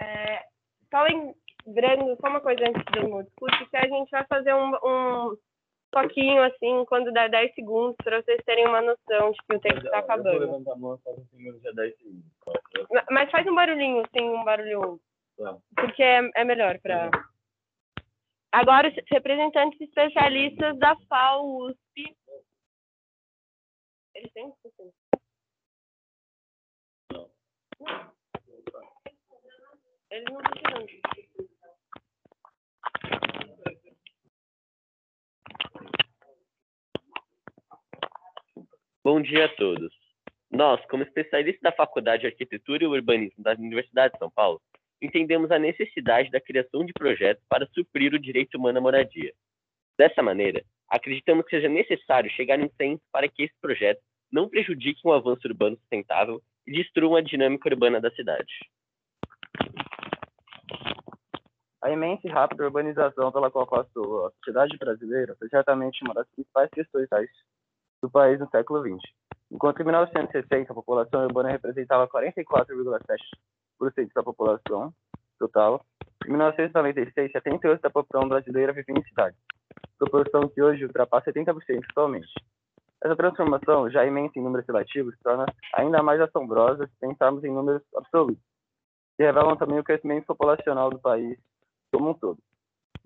É, 0.00 0.42
só 0.90 1.02
lembrando, 1.02 2.16
só 2.20 2.28
uma 2.28 2.40
coisa 2.40 2.62
antes 2.68 2.82
do 2.92 3.22
discurso, 3.22 3.70
que 3.70 3.76
a 3.76 3.88
gente 3.88 4.10
vai 4.10 4.24
fazer 4.26 4.54
um, 4.54 4.74
um 4.84 5.36
toquinho 5.92 6.42
assim, 6.42 6.84
quando 6.86 7.12
der 7.12 7.30
10 7.30 7.54
segundos, 7.54 7.96
para 8.02 8.20
vocês 8.22 8.42
terem 8.44 8.66
uma 8.66 8.82
noção 8.82 9.30
de 9.30 9.38
que 9.48 9.54
o 9.56 9.60
tempo 9.60 9.78
está 9.78 9.98
acabando. 9.98 10.28
Eu 10.42 10.48
vou 10.48 10.58
levantar 10.58 10.72
a 10.72 10.76
mão 10.76 10.98
só 10.98 11.10
um 11.12 11.24
segundo, 11.26 11.60
já 11.60 11.70
10 11.72 11.96
segundos. 11.96 12.24
Ma- 12.90 13.06
Mas 13.10 13.30
faz 13.30 13.46
um 13.46 13.54
barulhinho, 13.54 14.02
sim, 14.16 14.28
um 14.28 14.44
barulho, 14.44 15.00
Tá. 15.36 15.56
porque 15.76 16.02
é, 16.02 16.20
é 16.36 16.44
melhor 16.44 16.78
para. 16.80 17.10
Agora, 18.52 18.88
os 18.88 18.94
representantes 19.10 19.80
especialistas 19.80 20.78
da 20.78 20.96
FAO 21.08 21.58
USP. 21.66 22.16
Eles 24.14 24.32
têm? 24.32 24.52
Não. 27.12 28.13
Eles 30.14 30.26
não 30.30 30.40
precisam. 30.40 30.86
Bom 39.02 39.20
dia 39.20 39.46
a 39.46 39.48
todos. 39.56 39.92
Nós, 40.52 40.80
como 40.86 41.02
especialistas 41.02 41.60
da 41.62 41.72
Faculdade 41.72 42.20
de 42.20 42.28
Arquitetura 42.28 42.84
e 42.84 42.86
Urbanismo 42.86 43.42
da 43.42 43.54
Universidade 43.54 44.12
de 44.12 44.20
São 44.20 44.30
Paulo, 44.30 44.62
entendemos 45.02 45.50
a 45.50 45.58
necessidade 45.58 46.30
da 46.30 46.40
criação 46.40 46.86
de 46.86 46.92
projetos 46.92 47.44
para 47.48 47.66
suprir 47.74 48.14
o 48.14 48.18
direito 48.18 48.56
humano 48.56 48.78
à 48.78 48.80
moradia. 48.80 49.32
Dessa 49.98 50.22
maneira, 50.22 50.64
acreditamos 50.88 51.44
que 51.44 51.56
seja 51.56 51.68
necessário 51.68 52.30
chegar 52.30 52.60
em 52.60 52.68
tempo 52.68 53.02
para 53.10 53.28
que 53.28 53.42
esses 53.42 53.58
projetos 53.60 54.04
não 54.30 54.48
prejudiquem 54.48 55.10
o 55.10 55.12
avanço 55.12 55.48
urbano 55.48 55.76
sustentável 55.76 56.40
e 56.64 56.72
destruam 56.72 57.16
a 57.16 57.20
dinâmica 57.20 57.68
urbana 57.68 58.00
da 58.00 58.12
cidade. 58.12 58.54
A 61.84 61.90
imensa 61.90 62.26
e 62.26 62.30
rápida 62.30 62.64
urbanização 62.64 63.30
pela 63.30 63.50
qual 63.50 63.66
passou 63.66 64.26
a 64.26 64.30
sociedade 64.30 64.78
brasileira 64.78 65.36
foi 65.38 65.50
certamente 65.50 66.02
uma 66.02 66.14
das 66.14 66.26
principais 66.30 66.70
questões 66.70 67.06
do 68.02 68.08
país 68.08 68.40
no 68.40 68.48
século 68.48 68.80
XX. 68.80 69.02
Enquanto 69.52 69.80
em 69.80 69.84
1960 69.84 70.72
a 70.72 70.74
população 70.74 71.24
urbana 71.24 71.50
representava 71.50 72.08
44,7% 72.08 74.14
da 74.14 74.22
população 74.22 74.94
total, 75.38 75.84
em 76.26 76.30
1996 76.30 77.30
78% 77.30 77.80
da 77.82 77.90
população 77.90 78.30
brasileira 78.30 78.72
vivia 78.72 78.98
em 78.98 79.04
cidades, 79.04 79.38
proporção 79.98 80.48
que 80.48 80.62
hoje 80.62 80.86
ultrapassa 80.86 81.30
70% 81.30 81.86
totalmente. 81.88 82.32
Essa 83.04 83.14
transformação, 83.14 83.90
já 83.90 84.06
imensa 84.06 84.38
em 84.38 84.42
números 84.42 84.66
relativos, 84.66 85.14
torna 85.22 85.44
ainda 85.74 86.02
mais 86.02 86.18
assombrosa 86.18 86.86
se 86.86 86.98
pensarmos 86.98 87.44
em 87.44 87.52
números 87.52 87.82
absolutos, 87.94 88.42
que 89.18 89.22
revelam 89.22 89.54
também 89.58 89.78
o 89.78 89.84
crescimento 89.84 90.24
populacional 90.24 90.88
do 90.88 90.98
país 90.98 91.38
como 91.94 92.10
um 92.10 92.14
todo. 92.14 92.38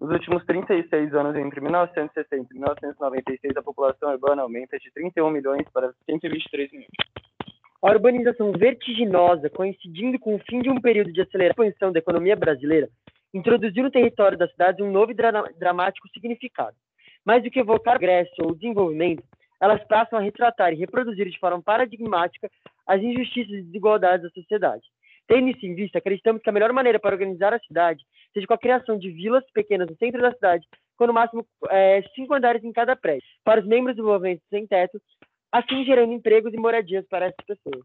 Nos 0.01 0.11
últimos 0.11 0.45
36 0.47 1.13
anos, 1.15 1.37
entre 1.37 1.61
1960 1.61 2.47
e 2.51 2.55
1996, 2.55 3.57
a 3.57 3.63
população 3.63 4.11
urbana 4.11 4.43
aumenta 4.43 4.79
de 4.79 4.91
31 4.93 5.31
milhões 5.31 5.69
para 5.73 5.93
123 6.07 6.71
milhões. 6.71 6.89
A 7.83 7.91
urbanização 7.91 8.53
vertiginosa, 8.53 9.51
coincidindo 9.51 10.19
com 10.19 10.37
o 10.37 10.39
fim 10.49 10.61
de 10.61 10.71
um 10.71 10.81
período 10.81 11.13
de 11.13 11.21
acelerada 11.21 11.67
expansão 11.67 11.93
da 11.93 11.99
economia 11.99 12.35
brasileira, 12.35 12.89
introduziu 13.35 13.83
no 13.85 13.91
território 13.91 14.39
das 14.39 14.51
cidades 14.53 14.81
um 14.81 14.91
novo 14.91 15.11
e 15.11 15.15
dra 15.15 15.31
dramático 15.59 16.09
significado. 16.09 16.77
Mais 17.25 17.43
do 17.43 17.51
que 17.51 17.61
evocar 17.61 17.99
progresso 17.99 18.33
ou 18.41 18.55
desenvolvimento, 18.55 19.23
elas 19.61 19.85
passam 19.85 20.19
a 20.19 20.23
retratar 20.23 20.73
e 20.73 20.77
reproduzir 20.77 21.29
de 21.29 21.39
forma 21.39 21.61
paradigmática 21.61 22.49
as 22.87 23.03
injustiças 23.03 23.53
e 23.53 23.63
desigualdades 23.63 24.23
da 24.23 24.31
sociedade. 24.31 24.83
Tendo 25.29 25.49
isso 25.51 25.67
em 25.67 25.75
vista, 25.75 25.99
acreditamos 25.99 26.41
que 26.41 26.49
a 26.49 26.53
melhor 26.53 26.73
maneira 26.73 26.99
para 26.99 27.15
organizar 27.15 27.53
a 27.53 27.61
cidade 27.61 28.03
seja 28.33 28.47
com 28.47 28.55
a 28.55 28.59
criação 28.59 28.99
de 28.99 29.11
vilas 29.11 29.45
pequenas 29.53 29.87
no 29.87 29.97
centro 29.97 30.23
da 30.23 30.33
cidade, 30.33 30.67
com 30.97 31.07
no 31.07 31.13
máximo 31.13 31.47
é, 31.69 32.03
cinco 32.15 32.33
andares 32.33 32.65
em 32.65 32.73
cada 32.73 32.97
prédio, 32.97 33.29
para 33.45 33.61
os 33.61 33.67
membros 33.67 33.95
do 33.95 34.05
movimento 34.05 34.43
sem 34.49 34.67
teto, 34.67 34.99
assim 35.53 35.85
gerando 35.85 36.15
empregos 36.15 36.55
e 36.55 36.57
moradias 36.57 37.07
para 37.09 37.27
essas 37.27 37.45
pessoas. 37.47 37.85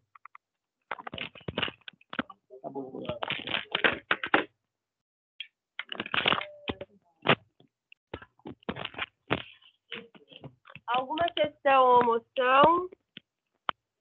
Alguma 10.88 11.25
questão 11.36 11.84
ou 11.84 12.06
moção? 12.06 12.89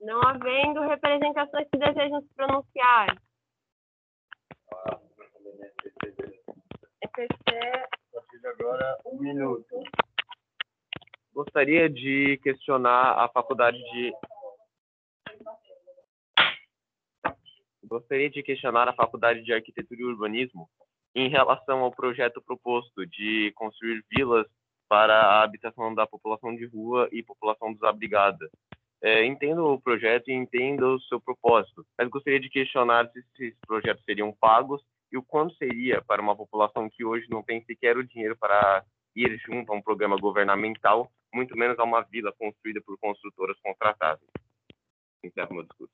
Não 0.00 0.20
havendo 0.22 0.80
representações 0.82 1.66
que 1.70 1.78
desejam 1.78 2.20
se 2.22 2.34
pronunciar. 2.34 3.16
A 5.84 7.08
partir 7.08 8.40
de 8.40 8.46
agora, 8.46 8.98
um 9.06 9.18
minuto. 9.18 9.82
Gostaria 11.34 11.90
de 11.90 12.38
questionar 12.42 13.18
a 13.18 13.28
faculdade 13.28 13.78
de. 13.78 14.12
Gostaria 17.82 18.30
de 18.30 18.42
questionar 18.42 18.88
a 18.88 18.92
faculdade 18.92 19.42
de 19.42 19.52
Arquitetura 19.52 20.00
e 20.00 20.04
Urbanismo 20.04 20.68
em 21.14 21.28
relação 21.28 21.80
ao 21.80 21.90
projeto 21.90 22.40
proposto 22.40 23.04
de 23.04 23.52
construir 23.56 24.04
vilas 24.08 24.46
para 24.88 25.14
a 25.14 25.42
habitação 25.42 25.92
da 25.94 26.06
população 26.06 26.54
de 26.54 26.64
rua 26.66 27.08
e 27.10 27.24
população 27.24 27.72
desabrigada. 27.72 28.48
É, 29.02 29.24
entendo 29.24 29.66
o 29.66 29.80
projeto 29.80 30.28
e 30.28 30.32
entendo 30.32 30.94
o 30.94 31.00
seu 31.02 31.20
propósito, 31.20 31.84
mas 31.98 32.08
gostaria 32.08 32.38
de 32.38 32.48
questionar 32.48 33.10
se 33.10 33.18
esses 33.18 33.58
projetos 33.66 34.04
seriam 34.04 34.32
pagos 34.40 34.80
e 35.12 35.18
o 35.18 35.22
quanto 35.22 35.54
seria 35.56 36.02
para 36.02 36.22
uma 36.22 36.34
população 36.34 36.88
que 36.88 37.04
hoje 37.04 37.26
não 37.28 37.42
tem 37.42 37.62
sequer 37.64 37.96
o 37.96 38.04
dinheiro 38.04 38.36
para 38.36 38.84
ir 39.14 39.38
junto 39.46 39.70
a 39.70 39.76
um 39.76 39.82
programa 39.82 40.16
governamental, 40.16 41.12
muito 41.32 41.56
menos 41.56 41.78
a 41.78 41.84
uma 41.84 42.02
vila 42.02 42.32
construída 42.32 42.80
por 42.80 42.98
construtoras 42.98 43.60
contratadas. 43.60 44.26
Encerro 45.22 45.54
meu 45.54 45.64
discurso. 45.64 45.92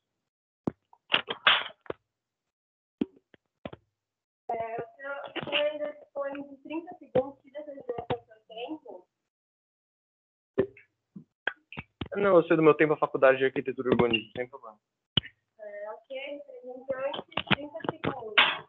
é, 4.50 4.76
o 4.80 4.86
senhor 4.96 5.64
ainda 5.64 5.92
dispõe 5.92 6.32
de 6.42 6.56
30 6.56 6.94
segundos 6.98 7.38
seu 7.42 8.40
tempo. 8.48 9.06
Não, 12.16 12.36
eu 12.36 12.42
sei 12.44 12.56
do 12.56 12.62
meu 12.62 12.74
tempo 12.74 12.94
a 12.94 12.98
faculdade 12.98 13.38
de 13.38 13.44
arquitetura 13.44 13.90
e 13.90 13.92
urbanismo, 13.92 14.30
sem 14.36 14.48
problema. 14.48 14.78
É, 15.60 15.90
ok, 15.90 16.16
representante, 16.16 17.22
30 17.54 17.78
segundos. 17.90 18.68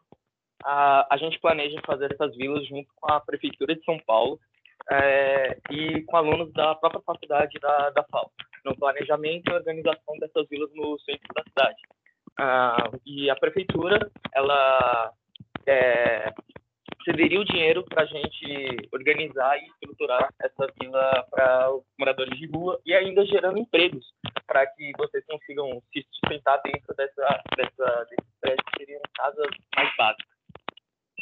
A, 0.64 1.06
a 1.10 1.16
gente 1.16 1.38
planeja 1.40 1.80
fazer 1.86 2.12
essas 2.12 2.36
vilas 2.36 2.66
junto 2.66 2.88
com 2.96 3.12
a 3.12 3.20
Prefeitura 3.20 3.74
de 3.74 3.84
São 3.84 3.98
Paulo 4.00 4.38
é, 4.90 5.58
e 5.70 6.02
com 6.02 6.16
alunos 6.16 6.52
da 6.52 6.74
própria 6.74 7.02
faculdade 7.02 7.58
da, 7.60 7.90
da 7.90 8.04
FAO, 8.04 8.30
no 8.64 8.76
planejamento 8.76 9.50
e 9.50 9.54
organização 9.54 10.18
dessas 10.18 10.48
vilas 10.48 10.70
no 10.74 10.98
centro 11.00 11.28
da 11.34 11.42
cidade. 11.44 11.82
Ah, 12.38 12.90
e 13.04 13.28
a 13.30 13.36
Prefeitura, 13.36 14.10
ela 14.34 15.12
é, 15.66 16.32
cederia 17.04 17.40
o 17.40 17.44
dinheiro 17.44 17.84
para 17.84 18.02
a 18.02 18.06
gente 18.06 18.88
organizar 18.92 19.58
e 19.58 19.66
estruturar 19.66 20.32
essa 20.40 20.72
vila 20.80 21.26
para 21.30 21.74
os 21.74 21.84
moradores 21.98 22.38
de 22.38 22.46
rua 22.46 22.80
e 22.84 22.94
ainda 22.94 23.24
gerando 23.26 23.58
empregos 23.58 24.04
para 24.46 24.66
que 24.66 24.92
vocês 24.98 25.24
consigam 25.26 25.82
se 25.92 26.06
sustentar 26.12 26.60
dentro 26.62 26.94
dessa, 26.96 27.42
dessa, 27.56 28.04
desses 28.04 28.34
prédios 28.40 28.64
que 28.66 28.78
seriam 28.78 29.02
casas 29.14 29.48
mais 29.76 29.96
básicas. 29.96 30.29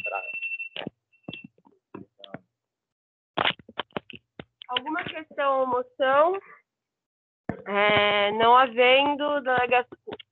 Pra- 0.08 0.22
Alguma 4.68 5.02
questão 5.04 5.60
ou 5.60 5.66
moção? 5.66 6.38
É, 7.66 8.30
não 8.32 8.54
havendo 8.56 9.42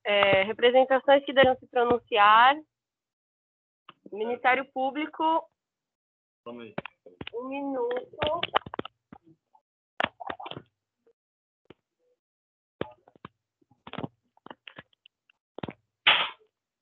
é, 0.03 0.43
representações 0.43 1.23
que 1.25 1.33
devem 1.33 1.55
se 1.57 1.67
pronunciar, 1.67 2.55
Ministério 4.11 4.65
Público, 4.71 5.49
um 7.33 7.47
minuto. 7.49 8.41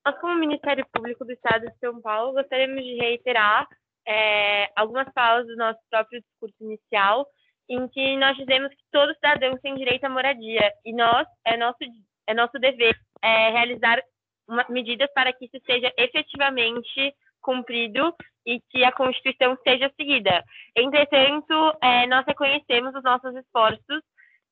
Nós, 0.05 0.19
como 0.19 0.35
Ministério 0.35 0.85
Público 0.93 1.25
do 1.25 1.31
Estado 1.31 1.65
de 1.65 1.77
São 1.79 1.99
Paulo, 1.99 2.33
gostaríamos 2.33 2.83
de 2.83 2.95
reiterar 2.95 3.67
é, 4.07 4.69
algumas 4.75 5.11
falas 5.13 5.47
do 5.47 5.55
nosso 5.55 5.79
próprio 5.89 6.21
discurso 6.21 6.55
inicial, 6.61 7.25
em 7.67 7.87
que 7.87 8.15
nós 8.17 8.37
dizemos 8.37 8.69
que 8.69 8.83
todo 8.91 9.15
cidadão 9.15 9.57
tem 9.57 9.73
direito 9.73 10.03
à 10.03 10.09
moradia 10.09 10.71
e 10.85 10.93
nós 10.93 11.27
é 11.43 11.57
nosso 11.57 11.79
é 12.27 12.33
nosso 12.35 12.59
dever 12.59 12.95
é, 13.23 13.49
realizar 13.49 13.99
uma- 14.47 14.65
medidas 14.69 15.11
para 15.15 15.33
que 15.33 15.45
isso 15.45 15.57
seja 15.65 15.91
efetivamente 15.97 17.15
cumprido 17.41 18.13
e 18.45 18.61
que 18.69 18.83
a 18.83 18.91
Constituição 18.91 19.57
seja 19.63 19.91
seguida. 19.95 20.43
Entretanto, 20.75 21.73
é, 21.81 22.05
nós 22.05 22.23
reconhecemos 22.27 22.93
os 22.93 23.03
nossos 23.03 23.35
esforços 23.35 24.03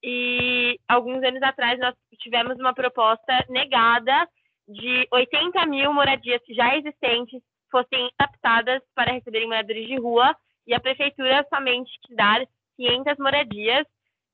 e 0.04 0.80
alguns 0.88 1.24
anos 1.24 1.42
atrás 1.44 1.80
nós 1.80 1.94
tivemos 2.20 2.58
uma 2.60 2.74
proposta 2.74 3.46
negada 3.50 4.28
de 4.68 5.08
80 5.12 5.66
mil 5.66 5.94
moradias 5.94 6.42
já 6.50 6.76
existentes 6.78 7.42
fossem 7.72 8.10
adaptadas 8.18 8.82
para 8.96 9.12
receberem 9.12 9.48
moradores 9.48 9.88
de 9.88 9.96
rua 10.00 10.36
e 10.68 10.74
a 10.74 10.80
prefeitura 10.80 11.46
somente 11.54 11.92
dar 12.12 12.42
500 12.78 13.18
moradias. 13.18 13.86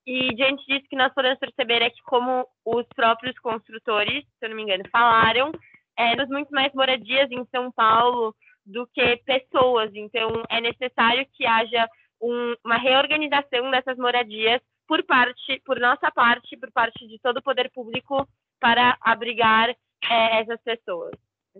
E 0.05 0.33
diante 0.35 0.65
disso 0.65 0.87
que 0.89 0.95
nós 0.95 1.13
podemos 1.13 1.39
perceber 1.39 1.81
é 1.81 1.89
que 1.89 2.01
como 2.03 2.45
os 2.65 2.85
próprios 2.95 3.37
construtores, 3.39 4.23
se 4.23 4.45
eu 4.45 4.49
não 4.49 4.55
me 4.55 4.63
engano, 4.63 4.83
falaram, 4.91 5.51
é, 5.97 6.15
temos 6.15 6.29
muito 6.29 6.49
mais 6.51 6.73
moradias 6.73 7.29
em 7.31 7.45
São 7.45 7.71
Paulo 7.71 8.35
do 8.65 8.87
que 8.87 9.17
pessoas, 9.17 9.91
então 9.93 10.43
é 10.49 10.61
necessário 10.61 11.25
que 11.33 11.45
haja 11.45 11.87
um- 12.21 12.55
uma 12.63 12.77
reorganização 12.77 13.71
dessas 13.71 13.97
moradias 13.97 14.61
por 14.87 15.03
parte, 15.03 15.61
por 15.65 15.79
nossa 15.79 16.11
parte, 16.11 16.57
por 16.57 16.71
parte 16.71 17.07
de 17.07 17.19
todo 17.19 17.37
o 17.37 17.43
poder 17.43 17.69
público 17.71 18.27
para 18.59 18.97
abrigar 19.01 19.75
é, 20.03 20.41
essas 20.41 20.61
pessoas. 20.61 21.13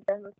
Ah, 0.07 0.17
não 0.17 0.33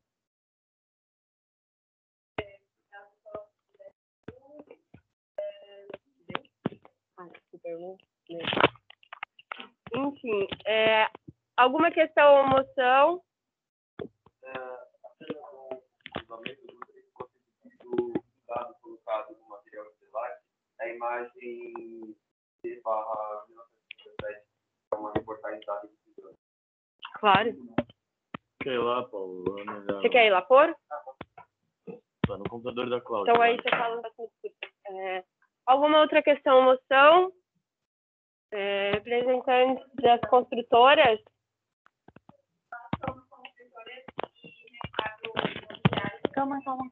lembro. 7.63 7.97
Enfim, 9.95 10.47
é, 10.65 11.07
alguma 11.57 11.91
questão 11.91 12.37
ou 12.37 12.47
moção? 12.47 13.23
dado 18.47 18.73
colocado 18.81 19.37
no 19.37 19.49
material 19.49 19.85
a 20.79 20.87
imagem 20.87 22.15
de 22.63 22.81
barra 22.81 23.45
1957, 23.49 24.45
é 24.93 24.95
uma 24.95 25.11
reportagem 25.13 25.59
da 25.65 25.81
Claro. 27.19 27.57
Quer 28.61 28.73
ir 28.73 28.77
lá, 28.79 29.03
Paulo? 29.07 29.43
É. 29.59 29.93
Você 29.93 30.09
quer 30.09 30.25
ir 30.27 30.31
lá 30.31 30.41
pôr? 30.41 30.75
Tá 32.27 32.37
no 32.37 32.43
computador 32.49 32.89
da 32.89 33.01
Cláudia. 33.01 33.31
Então 33.31 33.41
aí 33.41 33.55
você 33.55 33.69
fala. 33.69 34.01
É, 34.87 35.23
alguma 35.65 36.01
outra 36.01 36.21
questão 36.21 36.61
moção? 36.61 37.31
É, 38.51 38.91
representantes 38.91 39.85
das 39.95 40.21
construtoras? 40.29 41.19
Calma, 46.33 46.63
calma. 46.63 46.83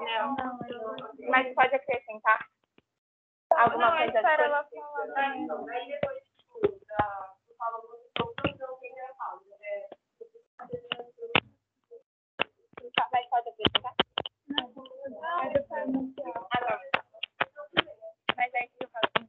Não. 0.00 0.36
Mas 1.28 1.54
pode 1.54 1.74
acrescentar 1.74 2.46
alguma 3.50 3.96
coisa? 3.96 4.06
espera 4.06 4.44
ela 4.44 4.68
Mas 13.10 13.28
pode 13.30 13.48
acrescentar? 13.48 13.94
Não. 14.48 14.72
Ah, 15.22 15.50
não. 16.60 16.78
Mas 18.36 18.54
aí 18.54 18.68
que 18.68 18.84
eu 18.84 18.88
falo 18.88 19.08
com 19.16 19.24
o 19.24 19.28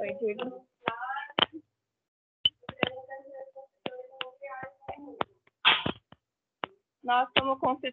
Oi, 0.00 0.14
Júlio. 0.20 0.66
Nós, 7.02 7.28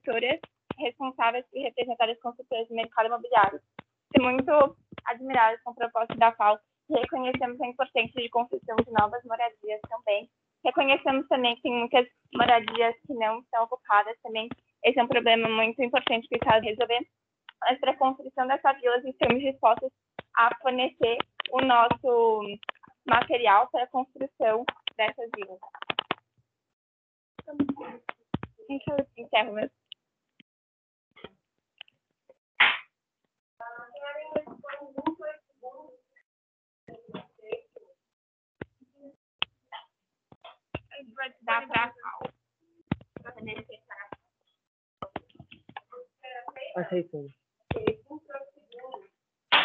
como 0.05 0.19
construtoras 0.19 0.39
responsáveis 0.77 1.45
e 1.53 1.63
representadas 1.63 2.19
construtoras 2.19 2.67
do 2.67 2.75
mercado 2.75 3.07
imobiliário, 3.07 3.59
estamos 4.13 4.33
muito 4.33 4.77
admiradas 5.05 5.61
com 5.63 5.71
a 5.71 5.75
proposta 5.75 6.15
da 6.15 6.31
FAO 6.33 6.59
e 6.89 6.99
reconhecemos 6.99 7.59
a 7.61 7.67
importância 7.67 8.21
de 8.21 8.29
construção 8.29 8.75
de 8.77 8.91
novas 8.91 9.23
moradias 9.23 9.81
também. 9.89 10.29
Reconhecemos 10.63 11.27
também 11.27 11.55
que 11.55 11.63
tem 11.63 11.73
muitas 11.73 12.07
moradias 12.33 12.95
que 13.07 13.13
não 13.13 13.39
estão 13.39 13.63
ocupadas 13.63 14.15
também. 14.21 14.49
Esse 14.83 14.99
é 14.99 15.03
um 15.03 15.07
problema 15.07 15.47
muito 15.49 15.81
importante 15.81 16.27
que 16.27 16.35
o 16.35 16.37
Estado 16.37 16.63
resolver. 16.63 17.07
Mas 17.61 17.79
para 17.79 17.91
a 17.91 17.97
construção 17.97 18.47
dessas 18.47 18.79
vilas, 18.81 19.03
estamos 19.05 19.41
dispostos 19.41 19.91
a 20.35 20.55
fornecer 20.61 21.17
o 21.51 21.61
nosso 21.61 22.41
material 23.07 23.69
para 23.71 23.83
a 23.83 23.87
construção 23.87 24.65
dessas 24.97 25.29
vilas. 25.35 25.59
Eu 27.47 29.07
encerro 29.17 29.53
mesmo. 29.53 29.84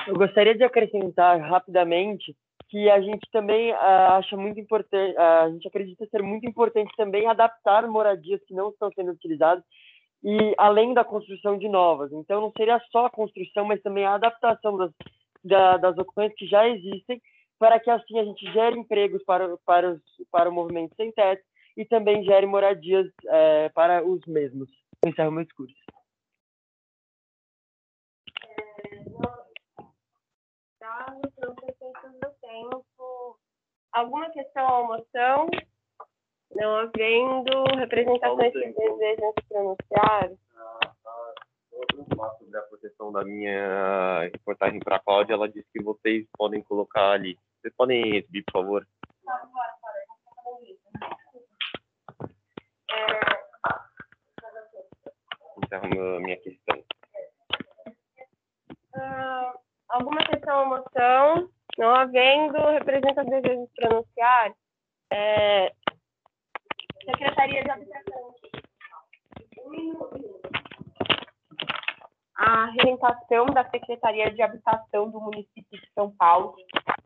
Eu 0.07 0.15
gostaria 0.15 0.55
de 0.57 0.65
acrescentar 0.65 1.41
rapidamente 1.41 2.35
que 2.69 2.89
a 2.89 3.01
gente 3.01 3.29
também 3.33 3.73
ah, 3.73 4.17
acha 4.17 4.37
muito 4.37 4.61
importante, 4.61 5.17
a 5.17 5.51
gente 5.51 5.67
acredita 5.67 6.07
ser 6.07 6.23
muito 6.23 6.49
importante 6.49 6.95
também 6.97 7.27
adaptar 7.27 7.87
moradias 7.89 8.41
que 8.45 8.55
não 8.55 8.71
estão 8.71 8.91
sendo 8.93 9.11
utilizadas 9.11 9.65
e 10.23 10.55
além 10.57 10.95
da 10.95 11.05
construção 11.05 11.59
de 11.59 11.69
novas. 11.69 12.13
Então 12.13 12.41
não 12.41 12.53
seria 12.57 12.81
só 12.93 13.07
a 13.07 13.11
construção, 13.11 13.65
mas 13.65 13.83
também 13.83 14.05
a 14.05 14.15
adaptação 14.15 14.77
das, 14.77 14.93
da, 15.43 15.77
das 15.77 15.97
ocupações 15.99 16.35
que 16.35 16.47
já 16.47 16.69
existem, 16.69 17.21
para 17.59 17.79
que 17.79 17.91
assim 17.91 18.19
a 18.19 18.25
gente 18.25 18.51
gere 18.53 18.79
empregos 18.79 19.23
para, 19.25 19.57
para, 19.59 19.93
os, 19.93 20.01
para 20.31 20.49
o 20.49 20.53
movimento 20.53 20.95
sem 20.97 21.13
teto 21.13 21.43
e 21.77 21.85
também 21.85 22.25
gere 22.25 22.47
moradias 22.47 23.07
eh, 23.27 23.69
para 23.71 24.05
os 24.05 24.25
mesmos. 24.27 24.69
Eu 25.03 25.11
encerro 25.11 25.31
meu 25.31 25.45
discurso. 25.45 25.75
Tá, 30.79 31.15
tempo. 32.41 33.39
Alguma 33.93 34.31
questão 34.31 34.81
ou 34.81 34.87
moção? 34.87 35.47
Não 36.55 36.77
havendo 36.77 37.65
representações 37.77 38.53
que 38.53 38.73
desejam 38.73 39.33
se 39.39 39.49
pronunciar? 39.49 40.31
Falar 42.15 42.31
sobre 42.37 42.59
a 42.59 42.63
proteção 42.63 43.13
da 43.13 43.25
minha 43.25 44.29
reportagem 44.33 44.81
para 44.81 44.97
a 44.97 45.01
Cláudia. 45.01 45.35
Ela 45.35 45.49
disse 45.49 45.67
que 45.73 45.83
vocês 45.83 46.27
podem 46.37 46.63
colocar 46.63 47.13
ali. 47.13 47.39
Vocês 47.61 47.75
podem 47.77 48.17
exibir, 48.17 48.45
por 48.45 48.53
favor? 48.63 48.87
Encerro 55.63 55.89
meu- 55.89 56.21
minha 56.21 56.37
questão. 56.39 56.83
Ah, 58.95 59.55
alguma 59.89 60.23
questão 60.25 60.61
ou 60.61 60.67
moção? 60.67 61.51
Não 61.79 61.95
havendo 61.95 62.59
representações 62.73 63.27
que 63.27 63.41
desejam 63.41 63.67
se 63.67 63.75
pronunciar? 63.75 64.53
É, 65.13 65.73
Secretaria 67.05 67.63
de 67.65 67.71
Habitação. 67.71 68.35
A 72.53 72.65
representação 72.65 73.47
da 73.47 73.65
Secretaria 73.71 74.29
de 74.33 74.43
Habitação 74.43 75.09
do 75.09 75.21
município 75.21 75.81
de 75.81 75.89
São 75.95 76.11
Paulo 76.11 76.57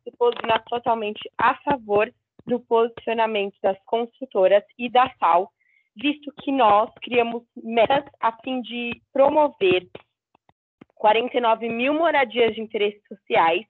se 0.02 0.11
posiciona 0.16 0.59
totalmente 0.61 1.20
a 1.37 1.54
favor 1.57 2.11
do 2.46 2.61
posicionamento 2.61 3.54
das 3.62 3.76
construtoras 3.85 4.64
e 4.78 4.88
da 4.88 5.11
FAO, 5.20 5.50
visto 5.94 6.33
que 6.40 6.50
nós 6.50 6.90
criamos 7.02 7.42
metas 7.62 8.07
a 8.20 8.33
fim 8.42 8.62
de 8.62 9.02
promover 9.12 9.87
49 10.94 11.68
mil 11.68 11.92
moradias 11.92 12.54
de 12.54 12.62
interesses 12.62 13.02
sociais, 13.07 13.66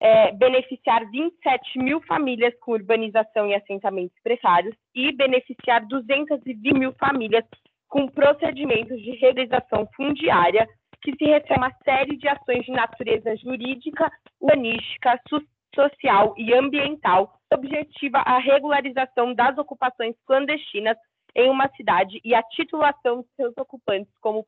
é, 0.00 0.32
beneficiar 0.32 1.08
27 1.12 1.78
mil 1.78 2.02
famílias 2.02 2.58
com 2.58 2.72
urbanização 2.72 3.46
e 3.46 3.54
assentamentos 3.54 4.18
precários 4.20 4.74
e 4.92 5.12
beneficiar 5.12 5.86
220 5.86 6.74
mil 6.76 6.92
famílias 6.94 7.44
com 7.92 8.08
procedimentos 8.08 8.98
de 9.02 9.10
regularização 9.16 9.86
fundiária, 9.94 10.66
que 11.02 11.14
se 11.14 11.26
refere 11.26 11.54
a 11.54 11.58
uma 11.58 11.72
série 11.84 12.16
de 12.16 12.26
ações 12.26 12.64
de 12.64 12.72
natureza 12.72 13.36
jurídica, 13.36 14.10
urbanística, 14.40 15.20
so 15.28 15.42
social 15.74 16.34
e 16.38 16.54
ambiental, 16.54 17.34
objetiva 17.52 18.18
a 18.18 18.38
regularização 18.38 19.34
das 19.34 19.56
ocupações 19.58 20.14
clandestinas 20.26 20.96
em 21.34 21.50
uma 21.50 21.68
cidade 21.76 22.18
e 22.24 22.34
a 22.34 22.42
titulação 22.42 23.20
de 23.22 23.28
seus 23.36 23.56
ocupantes 23.58 24.12
como 24.20 24.44